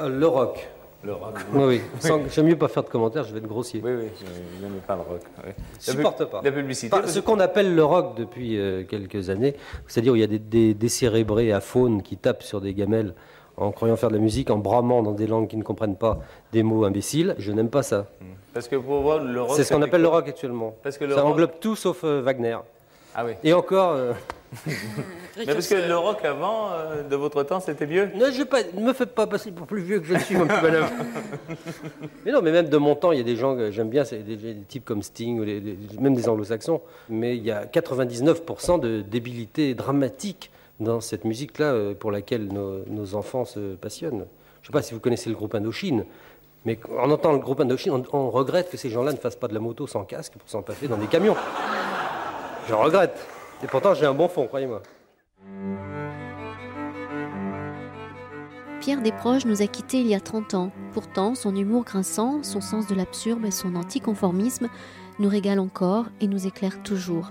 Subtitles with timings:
[0.00, 0.68] Euh, le rock.
[1.02, 1.34] Le rock.
[1.54, 1.80] Oui, oui.
[2.00, 3.80] Sans- J'aime mieux pas faire de commentaires, je vais être grossier.
[3.82, 5.20] Oui, oui, je n'aime pas le rock.
[5.46, 5.52] oui.
[5.80, 6.40] Je supporte pas.
[6.44, 6.94] La publicité.
[6.94, 10.26] Enfin, ce qu'on appelle le rock depuis euh, quelques années, c'est-à-dire où il y a
[10.26, 13.14] des, des décérébrés à faune qui tapent sur des gamelles
[13.56, 16.20] en croyant faire de la musique, en bramant dans des langues qui ne comprennent pas
[16.52, 18.06] des mots imbéciles, je n'aime pas ça.
[18.54, 19.52] Parce que pour voir le rock.
[19.56, 20.74] C'est ce qu'on appelle le rock actuellement.
[20.82, 22.56] Parce que le ça rock- englobe tout sauf euh, Wagner.
[23.14, 23.32] Ah oui.
[23.44, 24.12] Et encore, euh,
[25.36, 28.06] Mais parce que le rock avant, euh, de votre temps, c'était mieux.
[28.14, 30.46] ne, je pas, ne me faites pas passer pour plus vieux que je suis, mon
[30.46, 30.86] petit bonhomme.
[32.24, 34.04] mais non, mais même de mon temps, il y a des gens que j'aime bien,
[34.04, 35.62] c'est des, des types comme Sting, ou les-
[36.00, 36.80] même des anglo-saxons.
[37.08, 42.84] Mais il y a 99% de débilité dramatique dans cette musique-là euh, pour laquelle nos,
[42.88, 44.24] nos enfants se passionnent.
[44.62, 46.04] Je ne sais pas si vous connaissez le groupe Indochine,
[46.64, 49.48] mais en entendant le groupe Indochine, on, on regrette que ces gens-là ne fassent pas
[49.48, 51.36] de la moto sans casque pour s'empaffer dans des camions.
[52.68, 53.16] Je regrette.
[53.62, 54.82] Et pourtant, j'ai un bon fond, croyez-moi.
[58.80, 60.72] Pierre Desproges nous a quittés il y a 30 ans.
[60.92, 64.68] Pourtant, son humour grinçant, son sens de l'absurde et son anticonformisme
[65.18, 67.30] nous régalent encore et nous éclairent toujours.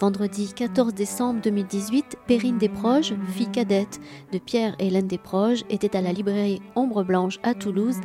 [0.00, 4.00] Vendredi 14 décembre 2018, Perrine Desproges, fille cadette
[4.32, 8.00] de Pierre et Hélène Desproges, était à la librairie Ombre Blanche à Toulouse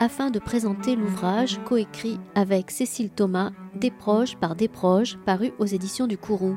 [0.00, 6.18] afin de présenter l'ouvrage coécrit avec Cécile Thomas, Desproges par Desproges, paru aux éditions du
[6.18, 6.56] Kourou.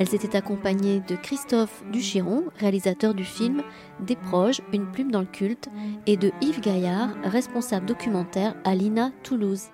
[0.00, 3.62] Elles étaient accompagnées de Christophe Duchiron, réalisateur du film
[4.00, 5.68] Des proches, une plume dans le culte,
[6.06, 9.66] et de Yves Gaillard, responsable documentaire à l'INA Toulouse.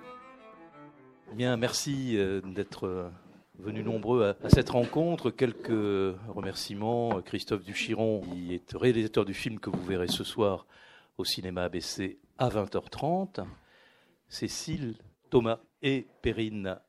[1.33, 3.09] Bien, merci euh, d'être euh,
[3.57, 5.31] venus nombreux à cette rencontre.
[5.31, 7.21] Quelques remerciements.
[7.21, 10.67] Christophe Duchiron, qui est réalisateur du film que vous verrez ce soir
[11.17, 13.45] au cinéma ABC à 20h30.
[14.27, 14.95] Cécile,
[15.29, 16.79] Thomas et Perrine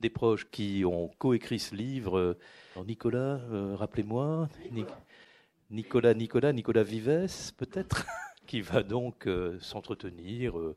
[0.00, 2.36] Desproges qui ont coécrit ce livre.
[2.86, 4.48] Nicolas, euh, rappelez-moi.
[4.70, 4.84] Ni-
[5.70, 8.06] Nicolas, Nicolas, Nicolas Vives, peut-être,
[8.46, 10.76] qui va donc euh, s'entretenir euh,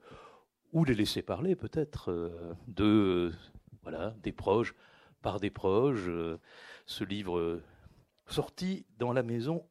[0.73, 2.31] ou les laisser parler peut-être
[2.67, 3.31] de
[3.83, 4.73] voilà des proches
[5.21, 6.09] par des proches
[6.85, 7.61] ce livre
[8.25, 9.65] sorti dans la maison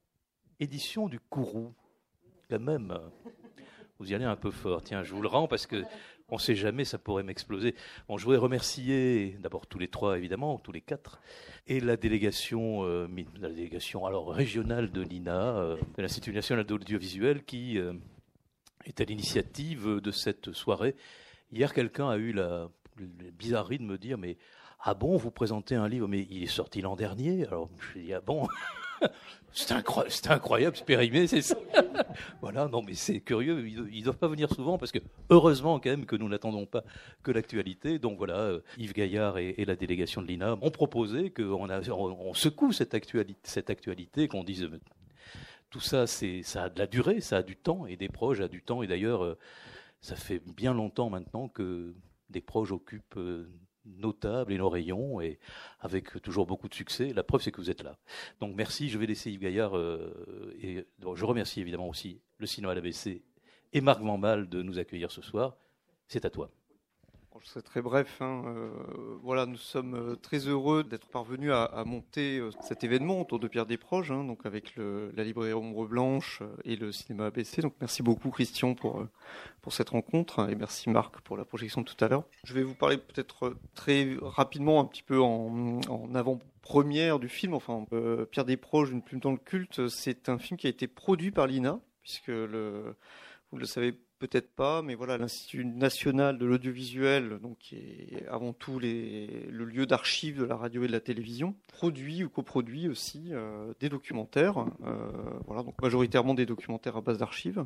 [0.59, 1.73] édition du Kourou
[2.51, 2.99] quand même
[3.99, 5.83] vous y allez un peu fort tiens je vous le rends parce que
[6.31, 7.75] on sait jamais ça pourrait m'exploser
[8.09, 11.21] je voudrais remercier d'abord tous les trois évidemment tous les quatre
[11.67, 13.07] et la délégation euh,
[13.41, 17.93] la délégation alors régionale de l'INA euh, de l'Institut national d'audiovisuel qui euh,
[18.85, 20.97] est à l'initiative de cette soirée.
[21.53, 24.37] Hier, quelqu'un a eu la bizarrerie de me dire, mais
[24.83, 27.47] ah bon, vous présentez un livre, mais il est sorti l'an dernier.
[27.47, 28.49] Alors je dit, ah bon,
[29.53, 29.73] c'est
[30.31, 31.57] incroyable, c'est périmé, c'est ça.
[32.41, 34.99] voilà, non, mais c'est curieux, ils, ils doivent pas venir souvent parce que
[35.29, 36.83] heureusement quand même que nous n'attendons pas
[37.23, 37.99] que l'actualité.
[37.99, 42.73] Donc voilà, euh, Yves Gaillard et, la délégation de l'INA ont proposé qu'on on, secoue
[42.73, 44.81] cette actualité, cette actualité, qu'on dise euh,
[45.69, 48.49] tout ça, ça a de la durée, ça a du temps, et des proches a
[48.49, 48.83] du temps.
[48.83, 49.39] Et d'ailleurs, euh,
[50.01, 51.95] ça fait bien longtemps maintenant que
[52.31, 53.19] des proches occupent
[53.97, 55.39] nos tables et nos rayons, et
[55.81, 57.13] avec toujours beaucoup de succès.
[57.13, 57.99] La preuve, c'est que vous êtes là.
[58.41, 62.73] Donc merci, je vais laisser Yves Gaillard, euh, et je remercie évidemment aussi le cinéma
[62.73, 63.23] à l'ABC
[63.73, 65.57] et Marc Vambal de nous accueillir ce soir.
[66.09, 66.51] C'est à toi.
[67.39, 68.21] Je serai très bref.
[68.21, 68.43] hein.
[68.47, 68.71] Euh,
[69.23, 73.49] voilà, nous sommes euh, très heureux d'être parvenus à, monter euh, cet événement autour de
[73.49, 77.63] Pierre Desproges, hein, donc avec la librairie Ombre Blanche et le cinéma ABC.
[77.63, 79.07] Donc merci beaucoup Christian pour
[79.63, 82.25] pour cette rencontre hein, et merci Marc pour la projection de tout à l'heure.
[82.45, 87.55] Je vais vous parler peut-être très rapidement un petit peu en, en avant-première du film.
[87.55, 90.89] Enfin, euh, Pierre Desproges, une plume dans le culte, c'est un film qui a été
[90.89, 92.97] produit par l'INA puisque le
[93.53, 98.53] vous le savez peut-être pas, mais voilà, l'Institut national de l'audiovisuel, donc qui est avant
[98.53, 103.31] tout le lieu d'archives de la radio et de la télévision, produit ou coproduit aussi
[103.31, 105.11] euh, des documentaires, euh,
[105.47, 107.65] voilà, donc majoritairement des documentaires à base d'archives.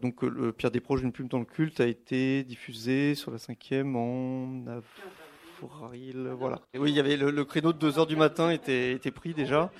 [0.00, 3.38] Donc euh, le Pierre Desproges, une plume dans le culte, a été diffusé sur la
[3.38, 6.60] cinquième en avril, voilà.
[6.76, 9.34] Oui, il y avait le, le créneau de 2 heures du matin était, était pris
[9.34, 9.70] déjà.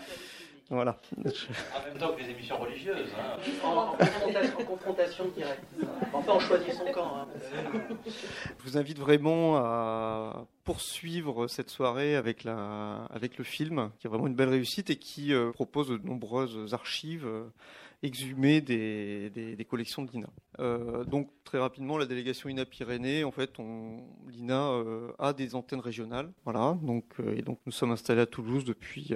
[0.73, 0.97] Voilà.
[1.19, 3.11] En même temps que les émissions religieuses.
[3.19, 3.37] hein.
[3.63, 5.65] En, confrontation, confrontation directe.
[6.15, 7.13] Enfin, on choisit son camp.
[7.15, 7.29] hein.
[8.59, 14.11] Je vous invite vraiment à poursuivre cette soirée avec, la, avec le film, qui est
[14.11, 17.29] vraiment une belle réussite et qui euh, propose de nombreuses archives
[18.03, 20.29] exhumées des, des, des collections de l'INA.
[20.59, 25.55] Euh, donc très rapidement, la délégation INA Pyrénées, en fait, on, l'INA euh, a des
[25.55, 26.79] antennes régionales, voilà.
[26.83, 29.15] Donc euh, et donc nous sommes installés à Toulouse depuis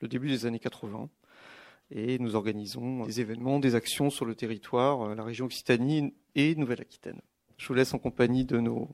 [0.00, 1.08] le début des années 80
[1.90, 7.20] et nous organisons des événements, des actions sur le territoire, la région Occitanie et Nouvelle-Aquitaine.
[7.56, 8.88] Je vous laisse en compagnie de nos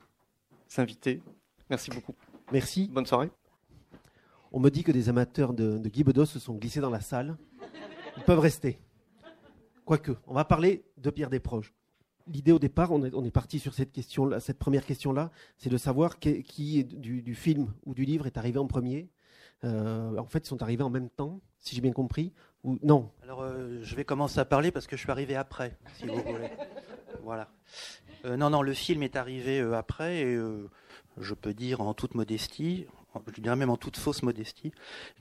[0.77, 1.21] invités.
[1.69, 2.15] Merci beaucoup.
[2.51, 2.89] Merci.
[2.91, 3.29] Bonne soirée.
[4.51, 7.01] On me dit que des amateurs de, de Guy Bedos se sont glissés dans la
[7.01, 7.35] salle.
[8.17, 8.79] Ils peuvent rester.
[9.85, 11.73] Quoique, on va parler de Pierre Desproges.
[12.27, 16.17] L'idée au départ, on est, parti sur cette question, cette première question-là, c'est de savoir
[16.17, 19.09] qui, du, film ou du livre est arrivé en premier.
[19.63, 22.33] Euh, en fait, ils sont arrivés en même temps, si j'ai bien compris,
[22.63, 23.11] ou non?
[23.21, 26.15] Alors, euh, je vais commencer à parler parce que je suis arrivé après, si vous
[26.15, 26.49] voulez.
[27.23, 27.49] Voilà.
[28.25, 30.39] Euh, non, non, le film est arrivé après et
[31.17, 32.85] je peux dire en toute modestie,
[33.35, 34.71] je dirais même en toute fausse modestie.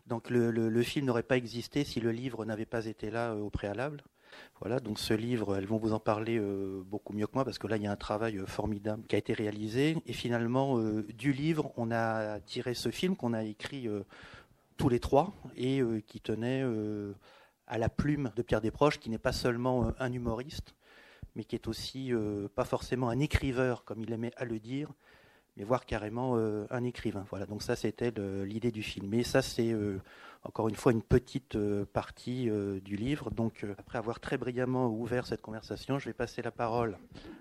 [0.07, 3.51] Donc le, film n'aurait pas existé si le livre n'avait pas été là euh, au
[3.51, 4.03] préalable.
[4.61, 7.59] Voilà, donc ce livre, elles vont vous en parler euh, beaucoup mieux que moi parce
[7.59, 9.97] que là, il y a un travail euh, formidable qui a été réalisé.
[10.07, 13.89] Et finalement, du livre, on a tiré ce film qu'on a écrit
[14.77, 16.65] tous les trois et qui tenait
[17.67, 20.75] à la plume de Pierre Desproges, qui n'est pas seulement un humoriste,
[21.35, 22.13] mais qui est aussi
[22.55, 24.91] pas forcément un écriveur, comme il aimait à le dire,
[25.57, 27.25] mais voir carrément euh, un écrivain.
[27.31, 28.13] Voilà, donc ça c'était
[28.45, 29.09] l'idée du film.
[29.09, 30.01] Mais ça c'est euh,
[30.43, 32.51] encore une fois une petite euh, partie
[32.85, 33.31] du livre.
[33.31, 36.99] Donc après avoir très brillamment ouvert cette conversation, je vais passer la parole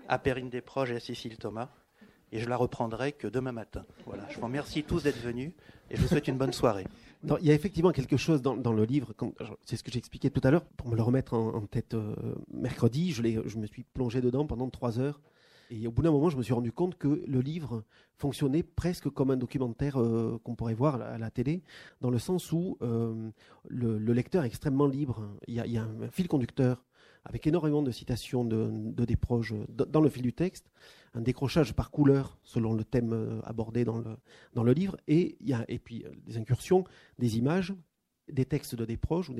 [0.08, 1.68] à Perrine Desproges et à Cécile Thomas.
[2.32, 3.84] Et je la reprendrai que demain matin.
[4.06, 5.52] Voilà, je vous remercie tous d'être venus
[5.88, 6.84] et je vous souhaite une bonne soirée.
[7.40, 9.14] il y a effectivement quelque chose dans, le livre,
[9.64, 11.94] c'est ce que j'expliquais tout à l'heure, pour me le remettre en, tête
[12.52, 15.20] mercredi, je, je me suis plongé dedans pendant trois heures.
[15.70, 17.84] Et au bout d'un moment, je me suis rendu compte que le livre
[18.16, 21.62] fonctionnait presque comme un documentaire euh, qu'on pourrait voir à la, télé,
[22.00, 23.30] dans le sens où euh,
[23.68, 25.22] le, lecteur est extrêmement libre.
[25.48, 26.84] Il y a, un, fil conducteur
[27.24, 30.70] avec énormément de citations de, des proches dans le fil du texte,
[31.14, 34.16] un décrochage par couleur selon le thème euh, abordé dans le,
[34.52, 36.84] dans le livre, et, il y a, et puis des incursions,
[37.18, 37.74] des images
[38.30, 39.30] des textes de des proches.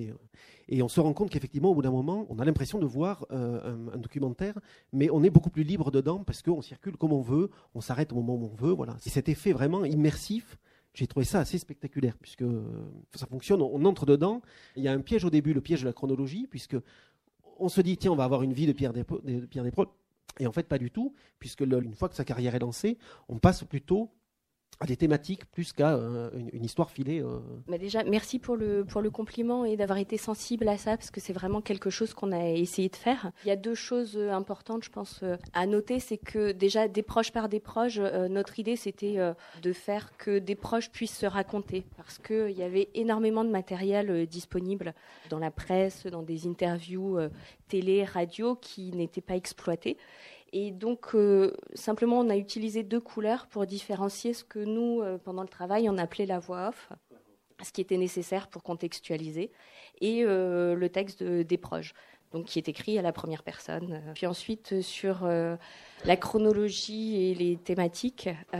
[0.69, 3.27] Et on se rend compte qu'effectivement, au bout d'un moment, on a l'impression de voir
[3.31, 4.59] euh, un, documentaire,
[4.93, 8.13] mais on est beaucoup plus libre dedans parce qu'on circule comme on veut, on s'arrête
[8.13, 8.73] au moment où on veut.
[8.73, 8.97] Voilà.
[9.01, 10.59] C'est cet effet vraiment immersif.
[10.93, 12.63] J'ai trouvé ça assez spectaculaire, puisque euh,
[13.15, 14.43] ça fonctionne, on, entre dedans.
[14.77, 16.77] Il y a un piège au début, le piège de la chronologie, puisque
[17.59, 19.89] on se dit, tiens, on va avoir une vie de Pierre Desproges.
[20.39, 22.99] Et en fait, pas du tout, puisque une fois que sa carrière est lancée,
[23.29, 24.11] on passe plutôt
[24.81, 27.21] à des thématiques plus qu'à euh, une, histoire filée.
[27.21, 27.39] Euh.
[27.69, 31.11] Mais déjà, merci pour le, pour le compliment et d'avoir été sensible à ça, parce
[31.11, 33.31] que c'est vraiment quelque chose qu'on a essayé de faire.
[33.45, 35.23] Il y a deux choses euh, importantes, je pense,
[35.53, 39.17] à noter, c'est que déjà, des proches par des proches, notre idée, c'était
[39.63, 44.27] de faire que des proches puissent se raconter, parce qu'il y avait énormément de matériel
[44.27, 44.95] disponible
[45.31, 47.19] dans la presse, dans des interviews
[47.69, 49.97] télé, radio, qui n'étaient pas exploités.
[50.57, 55.19] Et donc, euh, simplement, on a utilisé deux couleurs pour différencier ce que nous, euh,
[55.19, 56.91] pendant le travail, on appelait la voix off,
[57.61, 59.51] ce qui était nécessaire pour contextualiser,
[60.01, 61.93] et euh, le texte des proches,
[62.33, 64.01] donc qui est écrit à la première personne.
[64.15, 65.29] Puis ensuite, sur
[66.05, 68.29] la chronologie et les thématiques,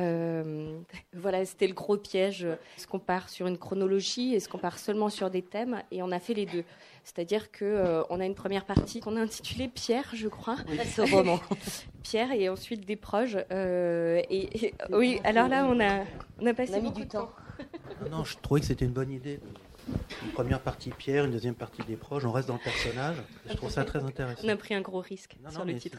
[1.13, 2.45] voilà, c'était le gros piège.
[2.77, 4.35] Est-ce qu'on part sur une chronologie?
[4.35, 5.81] Est-ce qu'on part seulement sur des thèmes?
[5.93, 6.65] Et on a fait les deux.
[7.05, 10.57] C'est-à-dire qu'on euh, a une première partie qu'on a intitulée Pierre, je crois,
[10.97, 11.39] ce roman.
[12.03, 13.37] Pierre et ensuite des proches.
[13.53, 16.05] Euh, et, oui, alors là, on a,
[16.41, 17.31] on a passé beaucoup du temps.
[18.03, 19.39] Non, non, je trouvais que c'était une bonne idée.
[20.25, 22.25] Une première partie Pierre, une deuxième partie des proches.
[22.25, 23.17] On reste dans le personnage.
[23.49, 24.43] Je trouve ça très intéressant.
[24.45, 25.99] On a pris un gros risque sur le titre.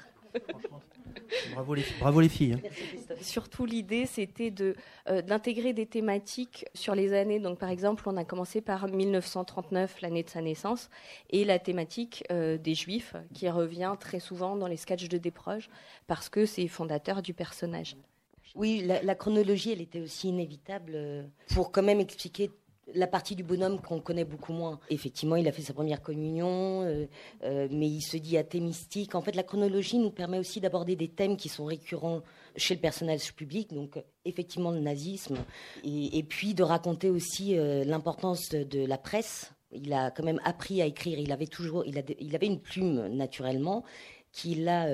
[1.54, 1.74] Bravo
[2.22, 2.54] les, filles.
[2.54, 3.16] Hein.
[3.22, 4.76] Surtout l'idée, c'était de
[5.10, 7.40] euh, d'intégrer des thématiques sur les années.
[7.40, 10.90] Donc par exemple, on a commencé par 1939, l'année de sa naissance,
[11.30, 15.70] et la thématique euh, des Juifs, qui revient très souvent dans les sketchs de Desproges,
[16.08, 17.96] parce que c'est fondateur du personnage.
[18.54, 21.24] Oui, la, la, chronologie, elle était aussi inévitable euh,
[21.54, 22.52] pour quand même expliquer
[22.96, 24.80] la partie du bonhomme qu'on connaît beaucoup moins.
[24.90, 27.06] Effectivement, il a fait sa première communion, euh,
[27.44, 29.16] euh, mais il se dit athée mystique.
[29.16, 32.22] En fait, la chronologie nous permet aussi d'aborder des thèmes qui sont récurrents
[32.56, 35.38] chez le personnage public, donc effectivement le nazisme,
[35.84, 39.52] et, puis de raconter aussi euh, l'importance de, la presse.
[39.72, 41.20] Il a quand même appris à écrire.
[41.20, 43.84] Il avait toujours, il, avait une plume naturellement
[44.32, 44.88] qu'il a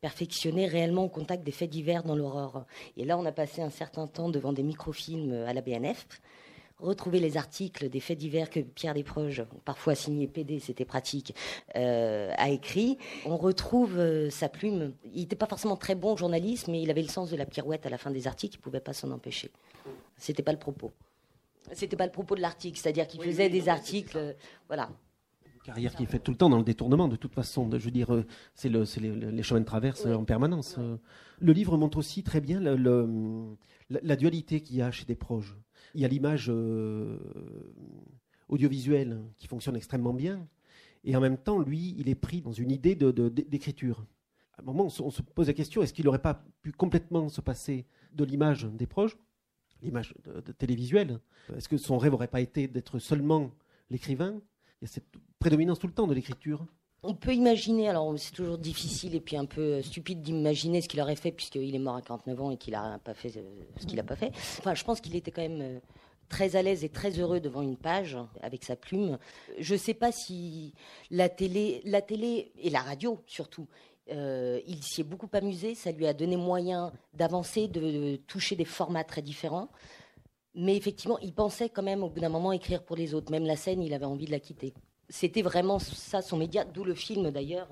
[0.00, 2.64] perfectionné réellement au contact des faits divers dans l'aurore.
[2.96, 6.06] Et là, on a passé un certain temps devant des microfilms à la BNF
[6.78, 11.34] retrouver les articles des faits divers que Pierre Desproges, parfois signé PD, c'était pratique,
[11.74, 12.98] euh, a écrit.
[13.24, 14.92] On retrouve euh, sa plume.
[15.04, 17.86] Il n'était pas forcément très bon journaliste, mais il avait le sens de la pirouette
[17.86, 18.56] à la fin des articles.
[18.56, 19.50] Il ne pouvait pas s'en empêcher.
[20.16, 20.92] C'était pas le propos.
[21.72, 24.32] C'était pas le propos de l'article, c'est-à-dire qu'il faisait des articles, euh,
[24.68, 24.90] voilà.
[25.64, 27.68] Carrière qui est faite tout le temps dans le détournement, de toute façon.
[27.72, 28.22] je veux dire,
[28.54, 30.78] c'est le, les chemins de traverse en permanence.
[31.40, 33.56] Le livre montre aussi très bien le,
[33.90, 35.56] la, dualité qu'il y a chez Desproges
[35.96, 37.18] il y a l'image euh,
[38.48, 40.46] audiovisuelle qui fonctionne extrêmement bien.
[41.04, 44.04] Et en même temps, lui, il est pris dans une idée d'écriture.
[44.58, 47.40] à un moment, on se, pose la question est-ce qu'il n'aurait pas pu complètement se
[47.40, 49.16] passer de l'image des proches,
[49.82, 50.14] l'image
[50.58, 51.18] télévisuelle?
[51.56, 53.52] Est-ce que son rêve n'aurait pas été d'être seulement
[53.88, 54.40] l'écrivain?
[54.80, 55.06] Il y a cette
[55.38, 56.66] prédominance tout le temps de l'écriture.
[57.02, 61.00] On peut imaginer, alors c'est toujours difficile et puis un peu stupide d'imaginer ce qu'il
[61.00, 63.96] aurait fait puisqu'il est mort à 49 ans et qu'il n'a pas fait ce qu'il
[63.96, 64.32] n'a pas fait.
[64.58, 65.80] Enfin, je pense qu'il était quand même
[66.28, 69.18] très à l'aise et très heureux devant une page avec sa plume.
[69.58, 70.74] Je ne sais pas si
[71.10, 73.68] la télé, la télé et la radio surtout,
[74.12, 75.74] euh, il s'y est beaucoup amusé.
[75.74, 79.68] Ça lui a donné moyen d'avancer, de toucher des formats très différents.
[80.54, 83.30] Mais effectivement, il pensait quand même au bout d'un moment écrire pour les autres.
[83.30, 84.72] Même la scène, il avait envie de la quitter.
[85.08, 87.68] C'était vraiment ça son média, d'où le film d'ailleurs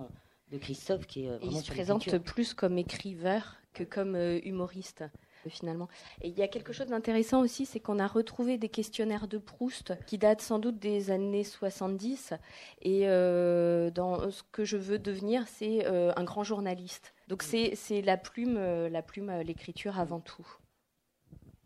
[0.50, 5.04] de Christophe qui est euh, il se présente plus comme écriveur que comme euh, humoriste
[5.50, 5.88] finalement.
[6.22, 9.38] Et il y a quelque chose d'intéressant aussi, c'est qu'on a retrouvé des questionnaires de
[9.38, 12.34] Proust qui datent sans doute des années 70.
[12.82, 17.14] Et euh, dans ce que je veux devenir, c'est euh, un grand journaliste.
[17.28, 20.46] Donc c'est la plume, euh, la plume, l'écriture avant tout.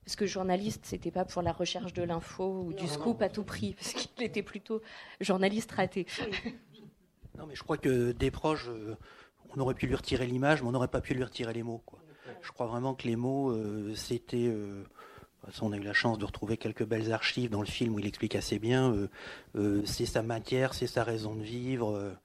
[0.08, 3.44] Parce que journaliste, c'était pas pour la recherche de l'info ou du scoop à tout
[3.44, 4.80] prix, parce qu'il était plutôt
[5.20, 6.06] journaliste raté.
[7.36, 8.68] Non, mais je crois que des proches,
[9.54, 11.82] on aurait pu lui retirer l'image, mais on n'aurait pas pu lui retirer les mots.
[11.86, 12.00] Quoi.
[12.42, 14.48] Je crois vraiment que les mots, euh, c'était.
[14.48, 14.82] Euh,
[15.60, 18.06] on a eu la chance de retrouver quelques belles archives dans le film où il
[18.06, 19.08] explique assez bien.
[19.54, 22.16] Euh, c'est sa matière, c'est sa raison de vivre.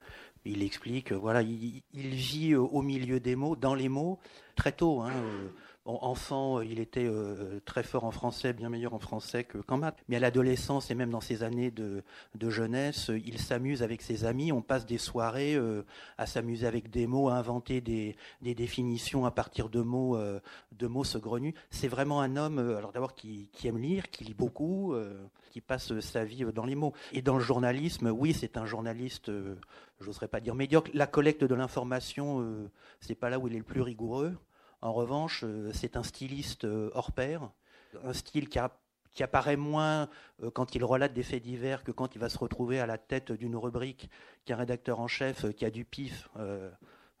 [0.44, 4.18] il explique, voilà, il, vit au milieu des mots, dans les mots,
[4.56, 5.02] très tôt.
[5.02, 5.12] Hein,
[5.86, 9.98] enfant, il était euh, très fort en français, bien meilleur en français qu'en maths.
[10.08, 12.02] Mais à l'adolescence et même dans ses années de,
[12.48, 14.50] jeunesse, il s'amuse avec ses amis.
[14.50, 15.84] On passe des soirées euh,
[16.16, 20.40] à s'amuser avec des mots, à inventer des, définitions à partir de mots, euh,
[20.72, 21.54] de mots saugrenus.
[21.70, 24.94] C'est vraiment un homme, alors d'abord qui, aime lire, qui lit beaucoup,
[25.50, 26.94] qui passe sa vie dans les mots.
[27.12, 29.30] Et dans le journalisme, oui, c'est un journaliste.
[30.00, 30.90] je n'oserais pas dire médiocre.
[30.94, 34.34] La collecte de l'information, c'est pas là où il est le plus rigoureux.
[34.84, 37.50] En revanche, euh, c'est un styliste euh, hors pair,
[38.04, 38.58] un style qui,
[39.22, 40.10] apparaît moins
[40.42, 42.98] euh, quand il relate des faits divers que quand il va se retrouver à la
[42.98, 44.10] tête d'une rubrique
[44.44, 46.28] qu'un rédacteur en chef qui a du pif.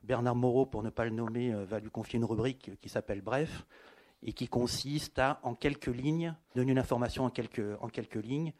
[0.02, 3.64] Bernard Moreau, pour ne pas le nommer, va lui confier une rubrique qui s'appelle Bref
[4.22, 8.52] et qui consiste à, en quelques lignes, donner une information en quelques, en quelques lignes.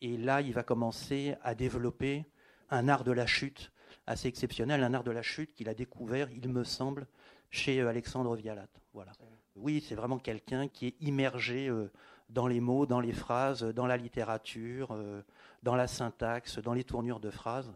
[0.00, 2.24] Et là, il va commencer à développer
[2.70, 3.72] un art de la chute
[4.06, 7.08] assez exceptionnel, un art de la chute qu'il a découvert, il me semble,
[7.52, 8.66] chez euh, Alexandre Vialat.
[8.92, 9.12] Voilà.
[9.54, 11.92] Oui, c'est vraiment quelqu'un qui est immergé euh,
[12.30, 15.22] dans les mots, dans les phrases, dans la littérature, euh,
[15.62, 17.70] dans la syntaxe, dans les tournures de phrases.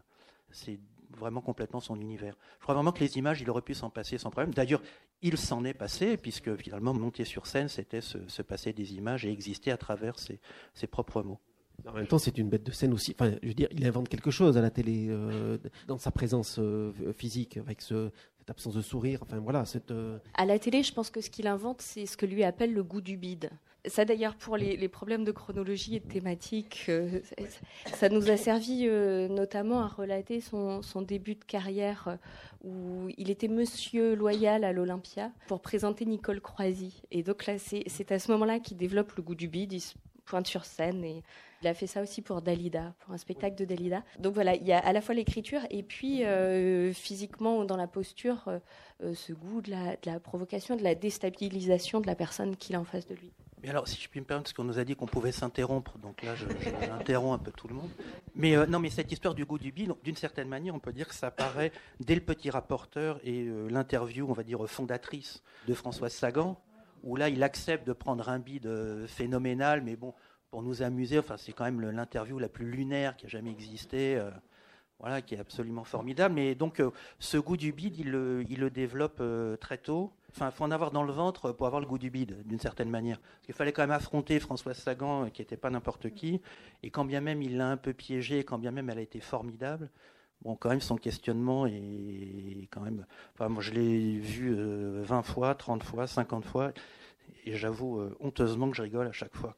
[0.49, 0.79] C'est
[1.15, 2.35] vraiment complètement son univers.
[2.57, 4.53] Je crois vraiment que les images, il aurait pu s'en passer sans problème.
[4.53, 4.81] D'ailleurs,
[5.21, 9.31] il s'en est passé, puisque finalement, monter sur scène, c'était se, passer des images et
[9.31, 10.39] exister à travers ses,
[10.87, 11.39] propres mots.
[11.87, 13.15] En même temps, c'est une bête de scène aussi.
[13.17, 15.15] Enfin, je veux dire, il invente quelque chose à la télé,
[15.87, 16.59] dans sa présence
[17.15, 18.11] physique, avec ce,
[18.49, 19.21] absence de sourire.
[19.91, 22.73] Euh, à la télé, je pense que ce qu'il invente, c'est ce que lui appelle
[22.73, 23.49] le goût du bide.
[23.85, 27.21] Ça d'ailleurs pour les, problèmes de chronologie et de thématique, euh,
[27.93, 32.17] ça nous a servi euh, notamment à relater son, début de carrière
[32.65, 37.01] où il était monsieur loyal à l'Olympia pour présenter Nicole Croisy.
[37.11, 39.79] Et donc là, c'est à ce moment-là qu'il développe le goût du bide.
[40.27, 41.23] Pointe sur scène et
[41.61, 44.03] il a fait ça aussi pour Dalida, pour un spectacle de Dalida.
[44.19, 47.87] Donc voilà, il y a à la fois l'écriture et puis euh, physiquement dans la
[47.87, 48.59] posture, euh,
[49.03, 52.83] euh, ce goût de la, provocation, de la déstabilisation de la personne qu'il a en
[52.83, 53.31] face de lui.
[53.63, 55.97] Mais alors, si je puis me permettre, parce qu'on nous a dit qu'on pouvait s'interrompre,
[55.97, 57.89] donc là, j'interromps un peu tout le monde.
[58.35, 61.07] Mais non, mais cette histoire du goût du bide, d'une certaine manière, on peut dire
[61.07, 66.13] que ça apparaît dès le petit rapporteur et l'interview, on va dire, fondatrice de Françoise
[66.13, 66.61] Sagan,
[67.07, 68.69] où là, il accepte de prendre un bide
[69.07, 70.13] phénoménal, mais bon,
[70.49, 71.19] pour nous amuser.
[71.19, 74.15] Enfin, c'est quand même l'interview la plus lunaire qui a jamais existé.
[74.17, 74.29] Euh,
[74.99, 76.33] voilà, qui est absolument formidable.
[76.33, 80.11] Mais donc, euh, ce goût du bide, il le, développe euh, très tôt.
[80.31, 82.59] Enfin, il faut en avoir dans le ventre pour avoir le goût du bide, d'une
[82.59, 83.19] certaine manière.
[83.19, 86.41] Parce qu'il fallait quand même affronter Françoise Sagan, qui n'était pas n'importe qui.
[86.81, 89.19] Et quand bien même il l'a un peu piégée, quand bien même elle a été
[89.19, 89.89] formidable,
[90.41, 93.05] bon, quand même, son questionnement est quand même.
[93.39, 96.73] Moi, je l'ai vu 20 fois, 30 fois, 50 fois
[97.47, 99.55] et j'avoue euh, honteusement que je rigole à chaque fois.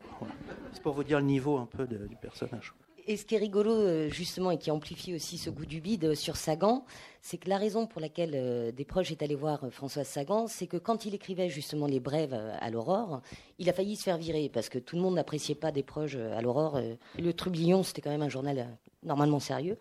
[0.74, 2.74] C'est pour vous dire le niveau un peu du personnage.
[3.08, 6.06] Et ce qui est rigolo, euh, justement, et qui amplifie aussi ce goût du bide
[6.06, 6.86] euh, sur Sagan,
[7.22, 10.78] c'est que la raison pour laquelle des proches est allé voir François Sagan, c'est que
[10.78, 13.22] quand il écrivait justement les brèves à l'Aurore,
[13.58, 16.16] il a failli se faire virer parce que tout le monde n'appréciait pas des proches
[16.16, 16.80] à l'Aurore.
[17.18, 19.78] Le Trublion, c'était quand même un journal normalement sérieux.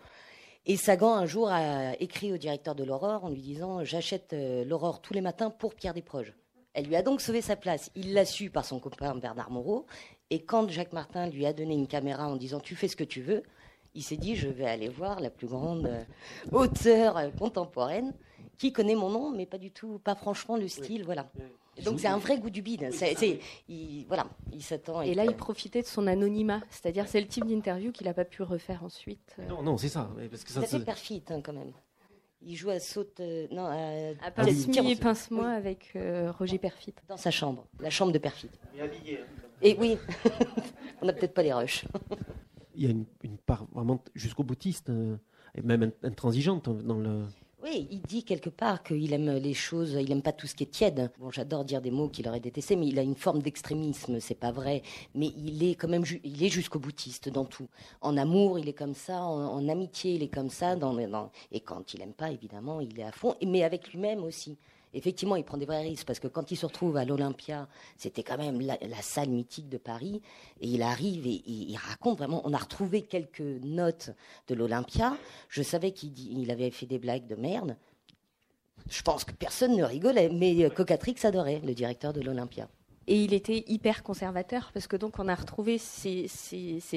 [0.67, 4.35] Et Sagan, un jour, a écrit au directeur de l'Aurore en lui disant J'achète
[4.67, 6.35] l'Aurore tous les matins pour Pierre Desproges.
[6.75, 7.91] Elle lui a donc sauvé sa place.
[7.97, 9.87] Il l'a su par son copain Bernard Moreau.
[10.31, 13.05] Et quand Jacques Martin lui a donné une caméra en disant Tu fais ce que
[13.05, 13.43] tu veux,
[13.95, 16.05] il s'est dit Je vais aller voir la plus grande euh,
[16.53, 18.13] auteure euh, contemporaine
[18.59, 21.05] qui connaît mon nom, mais pas du tout, pas franchement le style.
[21.05, 21.31] Voilà.
[21.85, 22.91] Donc c'est un vrai goût du bide.
[23.69, 25.03] Il, voilà, il s'attend.
[25.03, 28.25] Et là, il profitait de son anonymat, c'est-à-dire c'est le type d'interview qu'il n'a pas
[28.25, 29.37] pu refaire ensuite.
[29.49, 30.11] Non, non, c'est ça.
[30.31, 31.73] Parce que ça, perfide hein, quand même.
[32.41, 33.21] Il joue à saute.
[33.51, 35.97] non, à, à pince-moi pince avec
[36.39, 36.95] Roger Perfit.
[37.09, 38.51] Dans sa chambre, la chambre de Perfit.
[38.77, 39.21] Et habillé.
[39.61, 39.99] Et oui,
[41.03, 41.85] on n'a peut-être pas les rushs.
[42.77, 43.07] Il y a une,
[43.45, 44.91] part vraiment jusqu'au boutiste,
[45.55, 47.25] et même intransigeante dans le.
[47.61, 50.63] Oui, il dit quelque part qu'il aime les choses, il aime pas tout ce qui
[50.63, 51.11] est tiède.
[51.19, 54.37] Bon, j'adore dire des mots qu'il aurait détesté, mais il a une forme d'extrémisme, c'est
[54.37, 54.83] pas vrai.
[55.17, 57.67] Mais il est quand même, il est jusqu'au boutiste dans tout.
[58.01, 60.97] En amour, il est comme ça, en, amitié, il est comme ça, dans,
[61.51, 64.57] et quand il aime pas, évidemment, il est à fond, mais avec lui-même aussi
[64.95, 68.23] effectivement, il prend des vrais risques parce que quand il se retrouve à l'Olympia, c'était
[68.23, 70.21] quand même la, salle mythique de Paris,
[70.61, 72.43] et il arrive et, il raconte vraiment.
[72.45, 74.11] On a retrouvé quelques notes
[74.49, 75.17] de l'Olympia.
[75.49, 77.77] Je savais qu'il avait fait des blagues de merde.
[78.89, 82.69] Je pense que personne ne rigolait, mais euh, Cocatrix adorait, le directeur de l'Olympia.
[83.07, 86.29] Et il était hyper conservateur parce que donc on a retrouvé ces,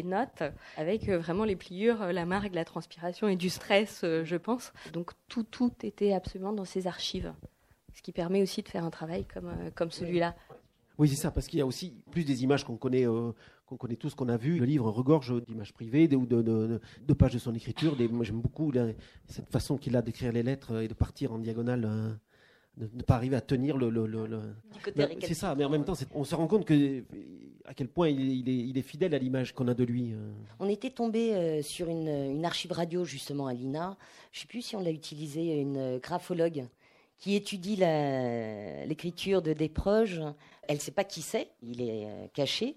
[0.04, 0.44] notes
[0.76, 4.74] avec euh, vraiment les pliures, euh, la marque, la transpiration et du stress, je pense.
[4.94, 7.34] Donc tout, tout était absolument dans ses archives
[7.94, 10.36] ce qui permet aussi de faire un travail comme, euh, comme celui-là.
[10.98, 13.32] Oui, c'est ça, parce qu'il y a aussi plus des images qu'on connaît, euh,
[13.66, 14.60] qu'on connaît tous, qu'on a vues.
[14.60, 17.96] Le livre regorge d'images privées ou de, de, pages de son écriture.
[17.96, 18.72] Des, moi, j'aime beaucoup
[19.28, 21.86] cette façon qu'il a d'écrire les lettres et de partir en diagonale.
[21.86, 22.14] Euh,
[22.78, 23.90] de ne pas arriver à tenir le.
[23.90, 24.40] le,
[25.20, 27.04] c'est ça, mais en même temps, on se rend compte que,
[27.66, 30.14] à quel point il est, il est, fidèle à l'image qu'on a de lui.
[30.58, 33.98] On était tombé sur une, une, archive radio, justement, à l'INA.
[34.32, 36.66] Je ne sais plus si on l'a utilisé, une graphologue
[37.22, 40.22] qui étudie l'écriture de Desproges.
[40.68, 42.76] Elle ne sait pas qui c'est, il est euh, caché,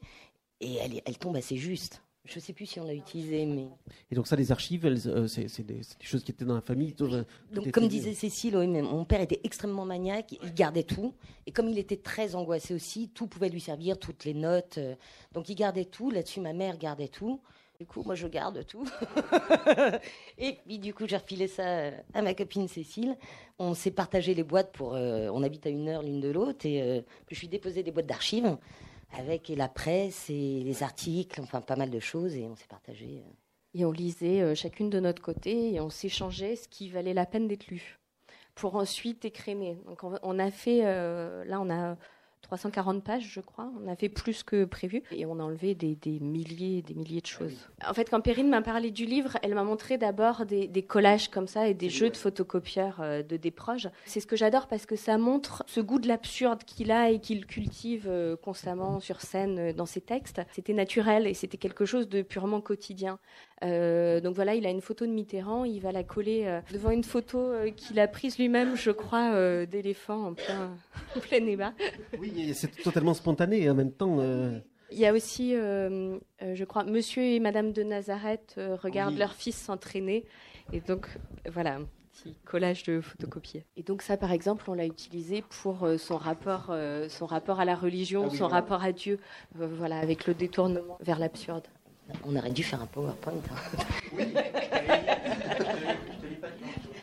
[0.61, 2.03] et elle, elle tombe assez juste.
[2.25, 3.69] Je ne sais plus si on l'a utilisé, mais.
[4.11, 6.95] Et donc ça, les archives, euh, c'est des, choses qui étaient dans la famille.
[7.01, 11.15] Euh, donc comme disait Cécile, mon père était extrêmement maniaque, il gardait tout,
[11.47, 14.79] et comme il était très angoissé aussi, tout pouvait lui servir, toutes les notes.
[15.33, 16.11] donc il gardait tout.
[16.11, 17.41] Là-dessus, ma mère gardait tout.
[17.78, 18.87] Du coup, moi, je garde tout.
[20.38, 23.16] et puis, du coup, j'ai refilé ça à ma copine Cécile.
[23.59, 24.95] On s'est partagé les boîtes pour.
[24.95, 26.66] Euh, on habite à une heure l'une de l'autre.
[26.66, 27.00] Et euh,
[27.31, 28.57] je ai déposé des boîtes d'archives
[29.18, 32.37] avec la presse et les articles, enfin, pas mal de choses.
[32.37, 33.22] Et on s'est partagé.
[33.27, 33.31] Euh.
[33.77, 37.49] Et on lisait chacune de notre côté et on s'échangeait ce qui valait la peine
[37.49, 37.99] d'être lu
[38.55, 39.77] pour ensuite écrémer.
[39.87, 40.83] Donc, on a fait.
[40.83, 41.96] là, on a
[42.44, 43.70] 340 pages, je crois.
[43.83, 47.20] On a fait plus que prévu et on a enlevé des, milliers et des milliers
[47.20, 47.68] de choses.
[47.87, 51.48] En fait, quand Perrine m'a parlé du livre, elle m'a montré d'abord des, collages comme
[51.48, 53.87] ça et des jeux de photocopieurs euh, de des proches.
[54.04, 57.18] C'est ce que j'adore parce que ça montre ce goût de l'absurde qu'il a et
[57.18, 60.42] qu'il cultive euh, constamment sur scène euh, dans ses textes.
[60.52, 63.18] C'était naturel et c'était quelque chose de purement quotidien.
[63.64, 67.53] Donc voilà, il a une photo de Mitterrand, il va la coller devant une photo
[67.77, 70.77] qu'il a prise lui-même, je crois, d'éléphant en plein,
[71.16, 71.74] en plein.
[72.18, 74.16] Oui, c'est totalement spontané en même temps.
[74.20, 74.59] Euh.
[74.90, 79.35] Il y a aussi, euh, euh, je crois, Monsieur et Madame de Nazareth regardent leur
[79.35, 80.24] fils s'entraîner.
[80.72, 81.09] Et donc,
[81.50, 83.62] voilà, un petit collage de photocopies.
[83.77, 86.74] Et donc ça, par exemple, on l'a utilisé pour son, rapport,
[87.09, 89.18] son rapport à la religion, ah son rapport à Dieu,
[89.55, 91.66] voilà, avec le détournement vers l'absurde.
[92.25, 93.33] On aurait dû faire un PowerPoint.
[93.51, 94.25] Hein.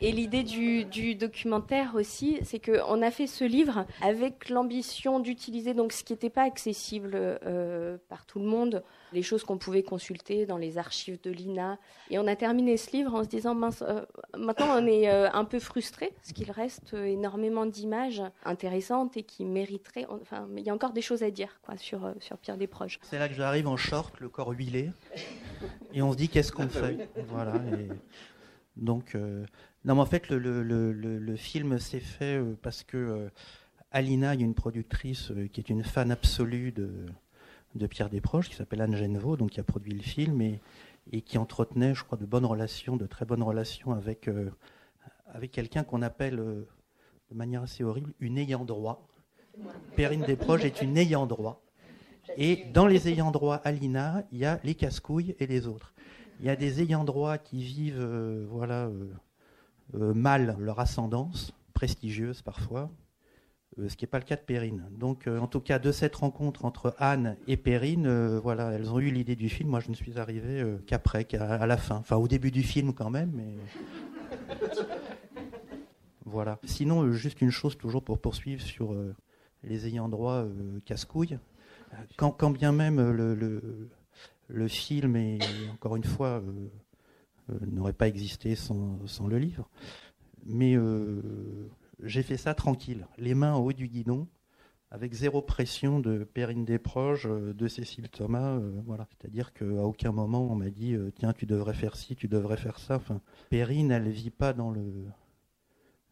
[0.03, 5.93] Et l'idée du, documentaire aussi, c'est qu'on a fait ce livre avec l'ambition d'utiliser donc
[5.93, 8.83] ce qui n'était pas accessible euh, par tout le monde,
[9.13, 11.77] les choses qu'on pouvait consulter dans les archives de l'INA.
[12.09, 14.01] Et on a terminé ce livre en se disant, mince, euh,
[14.35, 19.45] maintenant on est euh, un peu frustré, parce qu'il reste énormément d'images intéressantes et qui
[19.45, 22.99] mériteraient, enfin, il y a encore des choses à dire quoi, sur, sur Pierre Desproges.
[23.03, 24.89] C'est là que j'arrive en short, le corps huilé,
[25.93, 27.07] et on se dit qu'est-ce qu'on fait?
[27.27, 27.53] Voilà.
[28.75, 29.15] donc,
[29.83, 33.29] non, mais en fait, le, film s'est fait euh, parce que euh,
[33.91, 37.07] Alina, il y a une productrice euh, qui est une fan absolue de,
[37.73, 41.39] de Pierre Desproges, qui s'appelle Anne Genevaux, donc qui a produit le film et, qui
[41.39, 44.29] entretenait, je crois, de bonnes relations, de très bonnes relations avec,
[45.33, 49.07] avec quelqu'un qu'on appelle, de manière assez horrible, une ayant droit.
[49.95, 51.63] Perrine Desproges est une ayant droit.
[52.37, 55.93] Et dans les ayants droit Alina, il y a les casse-couilles et les autres.
[56.39, 58.05] Il y a des ayants droit qui vivent,
[58.49, 58.87] voilà
[59.95, 62.89] euh, mal leur ascendance, prestigieuse parfois,
[63.77, 64.85] euh, ce qui n'est pas le cas de Perrine.
[64.97, 68.99] Donc, euh, en tout cas, de cette rencontre entre Anne et Perrine, voilà, elles ont
[68.99, 69.69] eu l'idée du film.
[69.69, 71.97] Moi, je ne suis arrivé qu'après, qu'à la fin.
[71.97, 73.55] Enfin, au début du film quand même, mais.
[76.25, 76.59] voilà.
[76.63, 78.95] Sinon, juste une chose, toujours pour poursuivre sur
[79.63, 80.45] les ayants droit
[80.85, 81.37] casse-couilles.
[82.15, 85.39] Quand, bien même le, film est,
[85.73, 86.41] encore une fois,
[87.65, 89.69] n'aurait pas existé sans, le livre.
[90.45, 91.69] Mais euh,
[92.01, 94.27] j'ai fait ça tranquille, les mains au haut du guidon,
[94.89, 98.59] avec zéro pression de Perrine Desproges, euh, de Cécile Thomas.
[98.85, 99.07] voilà.
[99.09, 102.79] C'est-à-dire qu'à aucun moment on m'a dit tiens, tu devrais faire ci, tu devrais faire
[102.79, 102.95] ça.
[102.95, 105.05] Enfin, Perrine, elle vit pas dans le,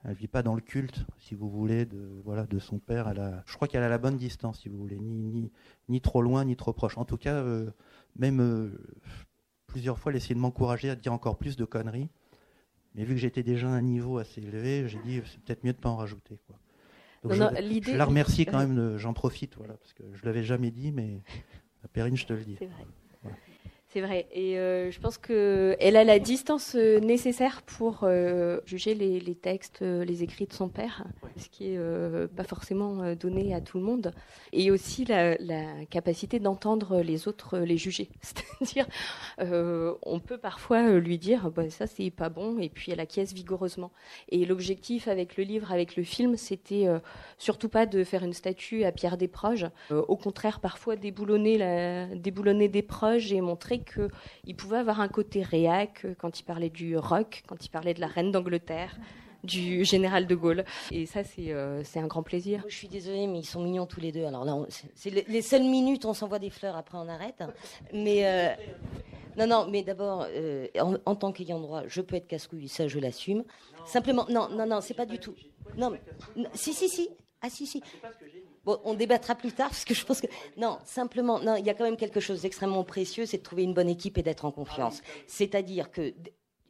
[0.05, 3.09] Elle vit pas dans le culte, si vous voulez, de voilà de son père.
[3.09, 5.51] Elle a, je crois qu'elle a la bonne distance, si vous voulez, ni ni,
[5.89, 6.97] ni trop loin, ni trop proche.
[6.97, 7.69] En tout cas, euh,
[8.15, 8.71] même euh,
[9.69, 12.09] plusieurs fois, elle essayait de m'encourager à dire encore plus de conneries.
[12.95, 15.73] Mais vu que j'étais déjà à un niveau assez élevé, j'ai dit c'est peut-être mieux
[15.73, 16.39] de pas en rajouter.
[16.47, 16.57] Quoi.
[17.23, 19.93] Donc Non, je, non, l'idée- je la remercie quand même, de- j'en profite, voilà, parce
[19.93, 21.21] que je l'avais jamais dit, mais
[21.93, 22.55] Perrine, je te le dis.
[22.59, 22.85] C'est vrai.
[23.91, 24.27] C'est vrai.
[24.31, 29.33] Et euh, je pense qu'elle a la distance euh, nécessaire pour euh, juger les, les
[29.33, 31.05] textes, les écrits de son père,
[31.37, 34.13] ce qui est euh, pas forcément donné à tout le monde.
[34.53, 38.09] Et aussi la, la capacité d'entendre les autres les juger.
[38.21, 38.85] C'est-à-dire,
[39.39, 43.91] on peut parfois lui dire bah, ça c'est pas bon, et puis elle acquiesce vigoureusement.
[44.29, 46.85] Et l'objectif avec le livre, avec le film, c'était
[47.39, 49.67] surtout pas de faire une statue à Pierre Desproges.
[49.89, 56.05] Au contraire, parfois déboulonner, la, déboulonner Desproges et montrer qu'il pouvait avoir un côté réac
[56.05, 58.95] euh, quand il parlait du rock, quand il parlait de la reine d'Angleterre,
[59.43, 60.65] du général de Gaulle.
[60.91, 62.63] Et ça, c'est euh, un grand plaisir.
[62.67, 64.25] Je suis désolée, mais ils sont mignons tous les deux.
[64.25, 64.55] Alors là,
[64.95, 67.41] c'est- les, les seules minutes, on s'envoie des fleurs, après on arrête.
[67.93, 68.49] Mais euh,
[69.37, 72.87] non, non, mais d'abord, euh, en, en tant qu'ayant droit, je peux être casse-couille, ça
[72.89, 73.43] je l'assume.
[73.85, 75.35] Simplement, non, non, non, c'est pas du tout.
[75.77, 76.01] Non, mais-
[76.35, 77.09] non, si, si, si.
[77.41, 77.81] Ah, si, si.
[78.69, 81.71] Bon, on débattra plus tard parce que je pense que non, simplement, non, il y
[81.71, 84.45] a quand même quelque chose d'extrêmement précieux, c'est de trouver une bonne équipe et d'être
[84.45, 85.01] en confiance.
[85.25, 86.13] C'est-à-dire que,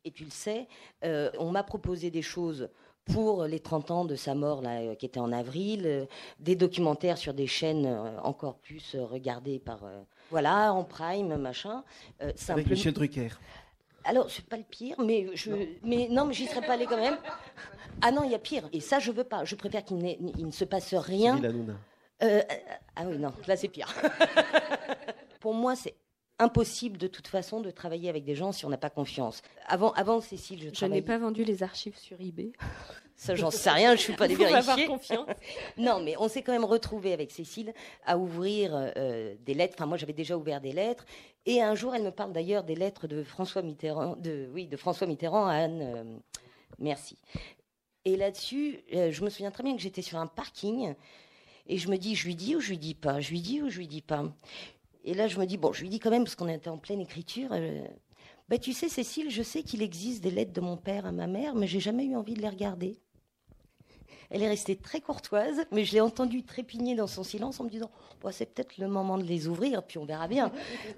[0.05, 0.69] et tu le sais,
[1.03, 2.69] euh, on m'a proposé des choses
[3.11, 6.05] pour les 30 ans de sa mort là, euh, qui était en avril, euh,
[6.39, 9.81] des documentaires sur des chaînes euh, encore plus regardées par
[10.31, 11.83] voilà en prime machin.
[12.47, 13.31] Avec Michel Drucker.
[14.05, 15.51] alors, c'est pas le pire, mais je,
[15.83, 17.17] mais non, mais j'y serais pas allée quand même.
[18.01, 18.69] Ah non, il y a pire.
[18.71, 19.43] Et ça, je veux pas.
[19.43, 21.39] Je préfère qu'il ne se passe rien.
[22.23, 22.55] Euh, euh,
[22.95, 23.93] ah oui, non, là c'est pire.
[25.39, 25.95] Pour moi, c'est
[26.37, 29.41] impossible de toute façon de travailler avec des gens si on n'a pas confiance.
[29.67, 32.51] Avant, avant Cécile, je, Je n'ai pas vendu les archives sur eBay.
[33.15, 34.85] Ça, j'en sais rien, je suis pas vérifier.
[34.87, 35.27] confiance.
[35.77, 37.73] non, mais on s'est quand même retrouvé avec Cécile
[38.05, 39.75] à ouvrir euh, des lettres.
[39.77, 41.05] Enfin, moi, j'avais déjà ouvert des lettres.
[41.45, 44.77] Et un jour, elle me parle d'ailleurs des lettres de François Mitterrand, de, oui, de
[44.77, 45.81] François Mitterrand à Anne.
[45.81, 46.17] euh,
[46.79, 47.17] merci.
[48.05, 50.95] Et là-dessus, euh, je me souviens très bien que j'étais sur un parking
[51.69, 53.61] et je me dis, je lui dis ou je lui dis pas, je lui dis
[53.61, 54.25] ou je lui dis pas?
[55.05, 56.79] Et là, je me dis, bon, je lui dis quand même parce qu'on était en
[56.79, 57.49] pleine écriture.
[57.53, 57.85] euh,
[58.49, 61.27] bah, tu sais, Cécile, je sais qu'il existe des lettres de mon père à ma
[61.27, 62.99] mère, mais j'ai jamais eu envie de les regarder.
[64.31, 67.69] Elle est restée très courtoise, mais je l'ai entendue trépigner dans son silence en me
[67.69, 67.89] disant
[68.21, 70.51] Bon, c'est peut-être le moment de les ouvrir, puis on verra bien.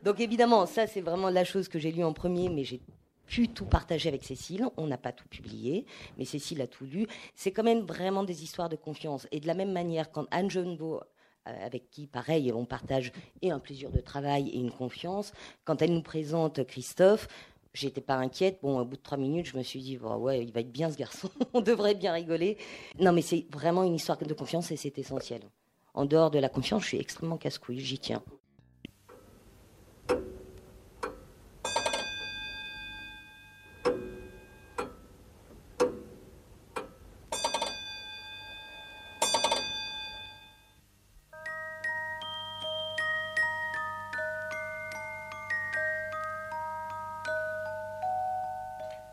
[0.03, 2.81] Donc évidemment, ça c'est vraiment la chose que j'ai lue en premier, mais j'ai
[3.53, 4.67] tout partager avec Cécile.
[4.77, 5.85] On n'a pas tout publié,
[6.17, 7.07] mais Cécile a tout lu.
[7.35, 9.27] C'est quand même vraiment des histoires de confiance.
[9.31, 11.01] Et de la même manière, quand Anne Jeunbeau
[11.47, 15.33] euh, avec qui, pareil, on partage et un plaisir de travail et une confiance.
[15.63, 17.27] Quand elle nous présente Christophe,
[17.73, 18.59] j'étais pas inquiète.
[18.61, 20.71] Bon, au bout de trois minutes, je me suis dit, Bon, ouais, il va être
[20.71, 22.57] bien ce garçon, on devrait bien rigoler.
[22.99, 25.41] Non, mais c'est vraiment une histoire de confiance et c'est essentiel.
[25.95, 28.23] En dehors de la confiance, je suis extrêmement casse-couille, j'y tiens.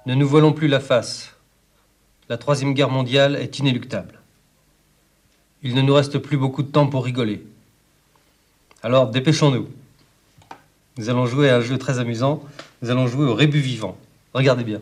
[0.09, 1.35] Ne nous voilons plus la face.
[2.31, 4.21] La Troisième Guerre mondiale est inéluctable.
[5.63, 7.45] Il ne nous reste plus beaucoup de temps pour rigoler.
[8.83, 9.69] Alors dépêchons-nous.
[10.97, 12.43] Nous allons jouer à un jeu très amusant.
[12.81, 13.99] Nous allons jouer au rébut vivant.
[14.33, 14.81] Regardez bien.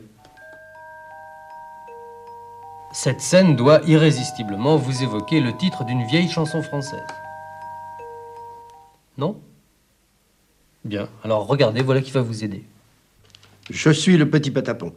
[2.93, 7.03] Cette scène doit irrésistiblement vous évoquer le titre d'une vieille chanson française.
[9.19, 9.41] Non?
[10.85, 12.63] Bien, alors regardez, voilà qui va vous aider.
[13.71, 14.95] Je suis le petit patapon.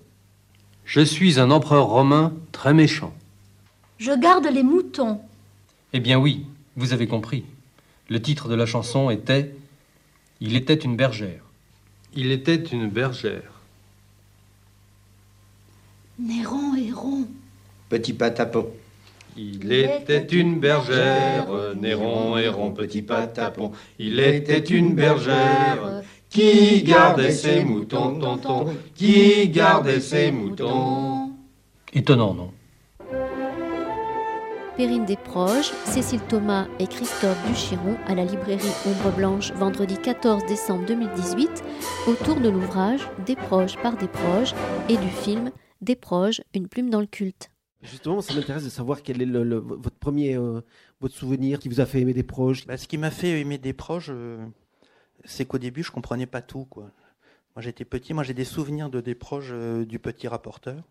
[0.90, 3.14] Je suis un empereur romain très méchant.
[4.00, 5.22] Je garde les moutons.
[5.94, 6.48] Eh bien oui,
[6.78, 7.46] vous avez compris.
[8.10, 9.54] Le titre de la chanson était
[10.42, 11.44] Il était une bergère.
[12.16, 13.62] Il était une bergère.
[16.18, 17.28] Néron et rond.
[17.90, 18.68] Petit patapon.
[19.38, 21.46] Il était une bergère,
[21.80, 23.74] Néron, Héron, petit patapon.
[24.00, 31.32] Il était une bergère qui gardait ses moutons, tonton, qui gardait ses moutons.
[31.94, 32.52] Étonnant, non
[34.78, 40.86] Perrine Desproges, Cécile Thomas et Christophe Duchiron à la librairie Ombre Blanche vendredi 14 décembre
[40.86, 41.50] 2018
[42.08, 44.54] autour de l'ouvrage Desproges par Desproges
[44.88, 47.50] et du film Desproges, une plume dans le culte.
[47.82, 50.62] Justement, ça m'intéresse de savoir quel est le, le- votre premier euh,
[51.02, 52.66] votre souvenir qui vous a fait aimer des proches.
[52.68, 54.38] Bah, ce qui m'a fait aimer des proches, euh,
[55.26, 56.66] c'est qu'au début, je comprenais pas tout.
[56.66, 56.92] Quoi.
[57.56, 60.84] Moi, j'étais petit, moi j'ai des souvenirs de des proches euh, du petit rapporteur.